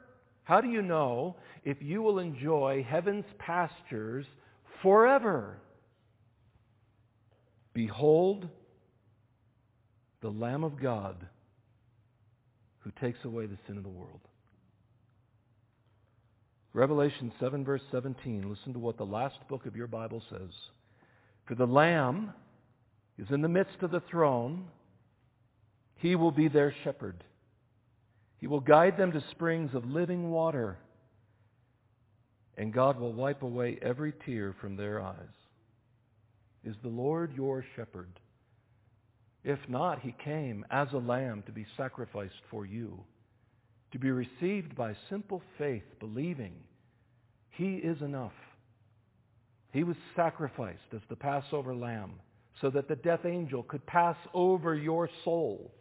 How 0.43 0.61
do 0.61 0.69
you 0.69 0.81
know 0.81 1.35
if 1.65 1.77
you 1.81 2.01
will 2.01 2.17
enjoy 2.17 2.83
heaven's 2.89 3.25
pastures 3.37 4.25
forever? 4.81 5.59
Behold 7.77 8.49
the 10.21 10.31
Lamb 10.31 10.63
of 10.63 10.81
God 10.81 11.27
who 12.79 12.91
takes 12.99 13.23
away 13.23 13.45
the 13.45 13.59
sin 13.67 13.77
of 13.77 13.83
the 13.83 13.89
world. 13.89 14.19
Revelation 16.73 17.31
7, 17.39 17.63
verse 17.63 17.83
17. 17.91 18.49
Listen 18.49 18.73
to 18.73 18.79
what 18.79 18.97
the 18.97 19.05
last 19.05 19.35
book 19.47 19.67
of 19.67 19.75
your 19.75 19.85
Bible 19.85 20.23
says. 20.27 20.49
For 21.45 21.53
the 21.53 21.67
Lamb 21.67 22.33
is 23.19 23.27
in 23.29 23.43
the 23.43 23.47
midst 23.47 23.83
of 23.83 23.91
the 23.91 24.01
throne. 24.09 24.65
He 25.97 26.15
will 26.15 26.31
be 26.31 26.47
their 26.47 26.73
shepherd. 26.83 27.23
He 28.39 28.47
will 28.47 28.59
guide 28.59 28.97
them 28.97 29.11
to 29.11 29.23
springs 29.29 29.75
of 29.75 29.85
living 29.85 30.31
water. 30.31 30.79
and 32.57 32.73
God 32.73 32.99
will 32.99 33.13
wipe 33.13 33.43
away 33.43 33.77
every 33.81 34.13
tear 34.25 34.55
from 34.59 34.77
their 34.77 34.99
eyes. 34.99 35.46
Is 36.63 36.75
the 36.81 36.89
Lord 36.89 37.33
your 37.35 37.63
shepherd? 37.75 38.19
If 39.43 39.59
not, 39.69 39.99
he 40.01 40.13
came 40.23 40.65
as 40.69 40.87
a 40.91 40.97
lamb 40.97 41.43
to 41.45 41.51
be 41.51 41.65
sacrificed 41.77 42.41
for 42.51 42.65
you, 42.65 43.03
to 43.91 43.99
be 43.99 44.11
received 44.11 44.75
by 44.75 44.95
simple 45.09 45.41
faith, 45.57 45.83
believing 45.99 46.53
he 47.51 47.75
is 47.75 48.01
enough. 48.01 48.33
He 49.71 49.83
was 49.83 49.95
sacrificed 50.15 50.93
as 50.93 51.01
the 51.09 51.15
Passover 51.15 51.75
lamb 51.75 52.13
so 52.61 52.69
that 52.71 52.87
the 52.87 52.95
death 52.95 53.25
angel 53.25 53.63
could 53.63 53.85
pass 53.85 54.17
over 54.33 54.75
your 54.75 55.09
soul. 55.23 55.71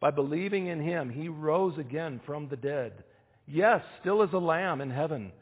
By 0.00 0.10
believing 0.10 0.66
in 0.66 0.80
him, 0.80 1.10
he 1.10 1.28
rose 1.28 1.78
again 1.78 2.20
from 2.26 2.48
the 2.48 2.56
dead. 2.56 3.04
Yes, 3.46 3.82
still 4.00 4.22
as 4.22 4.32
a 4.32 4.38
lamb 4.38 4.80
in 4.80 4.90
heaven, 4.90 5.32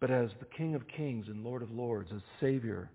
but 0.00 0.10
as 0.10 0.30
the 0.38 0.46
King 0.46 0.74
of 0.74 0.86
kings 0.86 1.26
and 1.28 1.44
Lord 1.44 1.62
of 1.62 1.70
lords, 1.70 2.10
as 2.14 2.22
Savior. 2.40 2.90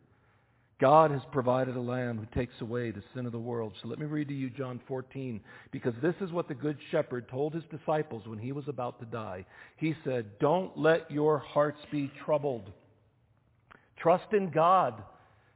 God 0.84 1.12
has 1.12 1.22
provided 1.32 1.78
a 1.78 1.82
lamb 1.82 2.18
who 2.18 2.38
takes 2.38 2.60
away 2.60 2.92
the 2.92 3.02
sin 3.16 3.26
of 3.26 3.32
the 3.32 3.40
world. 3.40 3.72
So 3.82 3.88
let 3.88 4.00
me 4.00 4.06
read 4.06 4.28
to 4.28 4.34
you 4.34 4.50
John 4.50 4.82
14, 4.86 5.40
because 5.72 5.94
this 6.02 6.16
is 6.20 6.30
what 6.34 6.50
the 6.50 6.54
Good 6.54 6.78
Shepherd 6.92 7.30
told 7.30 7.54
his 7.54 7.64
disciples 7.72 8.28
when 8.28 8.38
he 8.38 8.52
was 8.52 8.68
about 8.68 9.00
to 9.00 9.06
die. 9.06 9.46
He 9.78 9.96
said, 10.04 10.26
Don't 10.40 10.78
let 10.78 11.10
your 11.10 11.40
hearts 11.40 11.80
be 11.90 12.12
troubled. 12.26 12.70
Trust 13.96 14.34
in 14.34 14.50
God. 14.50 15.02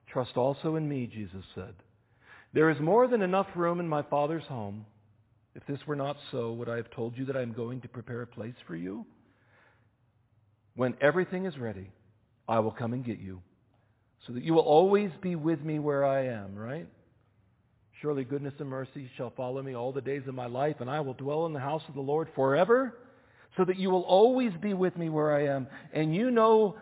Trust 0.09 0.37
also 0.37 0.77
in 0.77 0.87
me, 0.87 1.07
Jesus 1.13 1.43
said. 1.53 1.73
There 2.53 2.69
is 2.69 2.79
more 2.79 3.05
than 3.09 3.21
enough 3.21 3.47
room 3.53 3.81
in 3.81 3.87
my 3.89 4.03
Father's 4.03 4.45
home. 4.45 4.85
If 5.55 5.67
this 5.67 5.85
were 5.85 5.97
not 5.97 6.15
so, 6.31 6.53
would 6.53 6.69
I 6.69 6.77
have 6.77 6.89
told 6.91 7.17
you 7.17 7.25
that 7.25 7.35
I 7.35 7.41
am 7.41 7.51
going 7.51 7.81
to 7.81 7.89
prepare 7.89 8.21
a 8.21 8.27
place 8.27 8.55
for 8.65 8.77
you? 8.77 9.05
When 10.77 10.95
everything 11.01 11.43
is 11.43 11.57
ready, 11.57 11.91
I 12.47 12.59
will 12.59 12.71
come 12.71 12.93
and 12.93 13.03
get 13.03 13.19
you, 13.19 13.41
so 14.25 14.33
that 14.33 14.43
you 14.43 14.53
will 14.53 14.61
always 14.61 15.11
be 15.21 15.35
with 15.35 15.61
me 15.61 15.79
where 15.79 16.05
I 16.05 16.25
am, 16.25 16.55
right? 16.55 16.87
Surely 18.01 18.23
goodness 18.23 18.53
and 18.59 18.69
mercy 18.69 19.09
shall 19.17 19.31
follow 19.31 19.61
me 19.61 19.75
all 19.75 19.91
the 19.91 20.01
days 20.01 20.23
of 20.27 20.35
my 20.35 20.45
life, 20.45 20.77
and 20.79 20.89
I 20.89 20.99
will 20.99 21.13
dwell 21.13 21.45
in 21.45 21.53
the 21.53 21.59
house 21.59 21.83
of 21.87 21.95
the 21.95 22.01
Lord 22.01 22.27
forever, 22.35 22.97
so 23.55 23.65
that 23.65 23.77
you 23.77 23.89
will 23.89 24.03
always 24.03 24.51
be 24.61 24.73
with 24.73 24.95
me 24.97 25.09
where 25.09 25.33
I 25.33 25.47
am. 25.47 25.67
And 25.93 26.13
you 26.15 26.29
know 26.29 26.75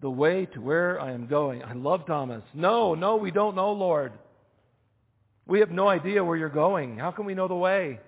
the 0.00 0.10
way 0.10 0.46
to 0.54 0.60
where 0.60 1.00
I 1.00 1.12
am 1.12 1.26
going. 1.26 1.62
I 1.62 1.74
love 1.74 2.06
Thomas. 2.06 2.42
No, 2.54 2.94
no, 2.94 3.16
we 3.16 3.30
don't 3.30 3.56
know, 3.56 3.72
Lord. 3.72 4.12
We 5.46 5.60
have 5.60 5.70
no 5.70 5.88
idea 5.88 6.24
where 6.24 6.36
you're 6.36 6.48
going. 6.48 6.96
How 6.98 7.10
can 7.10 7.26
we 7.26 7.34
know 7.34 7.48
the 7.48 7.54
way? 7.54 8.00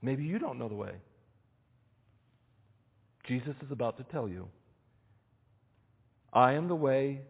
Maybe 0.00 0.24
you 0.24 0.38
don't 0.38 0.58
know 0.58 0.68
the 0.68 0.74
way. 0.74 0.92
Jesus 3.26 3.54
is 3.62 3.70
about 3.70 3.98
to 3.98 4.04
tell 4.04 4.28
you. 4.28 4.48
I 6.32 6.52
am 6.52 6.68
the 6.68 6.74
way, 6.74 7.20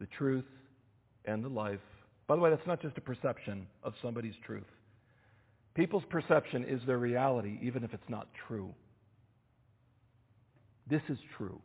the 0.00 0.06
truth, 0.06 0.44
and 1.24 1.44
the 1.44 1.48
life. 1.48 1.80
By 2.26 2.36
the 2.36 2.42
way, 2.42 2.50
that's 2.50 2.66
not 2.66 2.80
just 2.82 2.98
a 2.98 3.02
perception 3.02 3.66
of 3.82 3.94
somebody's 4.02 4.34
truth. 4.44 4.66
People's 5.74 6.04
perception 6.10 6.64
is 6.64 6.80
their 6.86 6.98
reality, 6.98 7.58
even 7.62 7.84
if 7.84 7.94
it's 7.94 8.08
not 8.08 8.28
true. 8.46 8.74
This 10.88 11.02
is 11.08 11.18
true. 11.36 11.60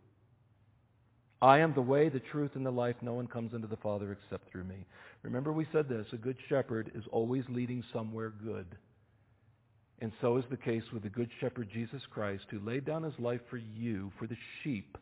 I 1.42 1.60
am 1.60 1.74
the 1.74 1.82
way, 1.82 2.10
the 2.10 2.20
truth, 2.20 2.52
and 2.56 2.66
the 2.66 2.72
life. 2.72 2.96
No 3.02 3.14
one 3.14 3.28
comes 3.28 3.54
into 3.54 3.68
the 3.68 3.78
Father 3.78 4.12
except 4.12 4.50
through 4.50 4.64
me. 4.64 4.86
Remember 5.24 5.52
we 5.52 5.68
said 5.72 5.90
this, 5.90 6.06
a 6.14 6.18
good 6.18 6.38
shepherd 6.48 6.92
is 6.96 7.04
always 7.12 7.44
leading 7.50 7.84
somewhere 7.92 8.34
good. 8.44 8.68
And 10.00 10.12
so 10.22 10.38
is 10.38 10.46
the 10.50 10.58
case 10.58 10.84
with 10.94 11.04
the 11.04 11.10
Good 11.10 11.30
Shepherd 11.40 11.70
Jesus 11.74 12.02
Christ, 12.10 12.44
who 12.50 12.60
laid 12.60 12.86
down 12.86 13.04
his 13.04 13.18
life 13.20 13.42
for 13.50 13.58
you, 13.58 14.12
for 14.20 14.28
the 14.28 14.36
sheep, 14.64 14.98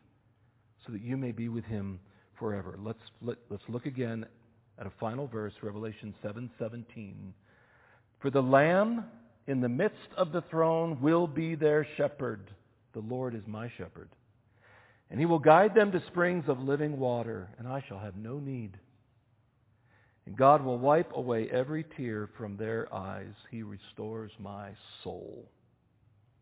so 0.86 0.92
that 0.92 1.02
you 1.02 1.16
may 1.16 1.32
be 1.32 1.48
with 1.48 1.64
him 1.64 1.98
forever. 2.38 2.78
Let's, 2.82 2.98
let, 3.20 3.36
us 3.36 3.42
let 3.50 3.60
us 3.60 3.66
look 3.68 3.86
again 3.86 4.26
at 4.78 4.86
a 4.86 4.92
final 4.98 5.26
verse, 5.26 5.52
Revelation 5.62 6.14
7:17. 6.24 7.14
For 8.20 8.30
the 8.30 8.42
Lamb 8.42 9.04
in 9.46 9.60
the 9.60 9.68
midst 9.68 10.08
of 10.16 10.32
the 10.32 10.42
throne 10.42 11.00
will 11.00 11.26
be 11.26 11.54
their 11.54 11.86
shepherd. 11.96 12.50
The 12.94 13.00
Lord 13.00 13.34
is 13.34 13.42
my 13.46 13.70
shepherd. 13.76 14.08
And 15.10 15.20
he 15.20 15.26
will 15.26 15.38
guide 15.38 15.74
them 15.74 15.92
to 15.92 16.02
springs 16.06 16.44
of 16.48 16.58
living 16.60 16.98
water, 16.98 17.50
and 17.58 17.68
I 17.68 17.84
shall 17.86 17.98
have 17.98 18.16
no 18.16 18.38
need. 18.38 18.78
And 20.26 20.36
God 20.36 20.64
will 20.64 20.78
wipe 20.78 21.12
away 21.14 21.48
every 21.50 21.84
tear 21.96 22.30
from 22.38 22.56
their 22.56 22.92
eyes. 22.94 23.34
He 23.50 23.62
restores 23.62 24.30
my 24.38 24.70
soul. 25.02 25.48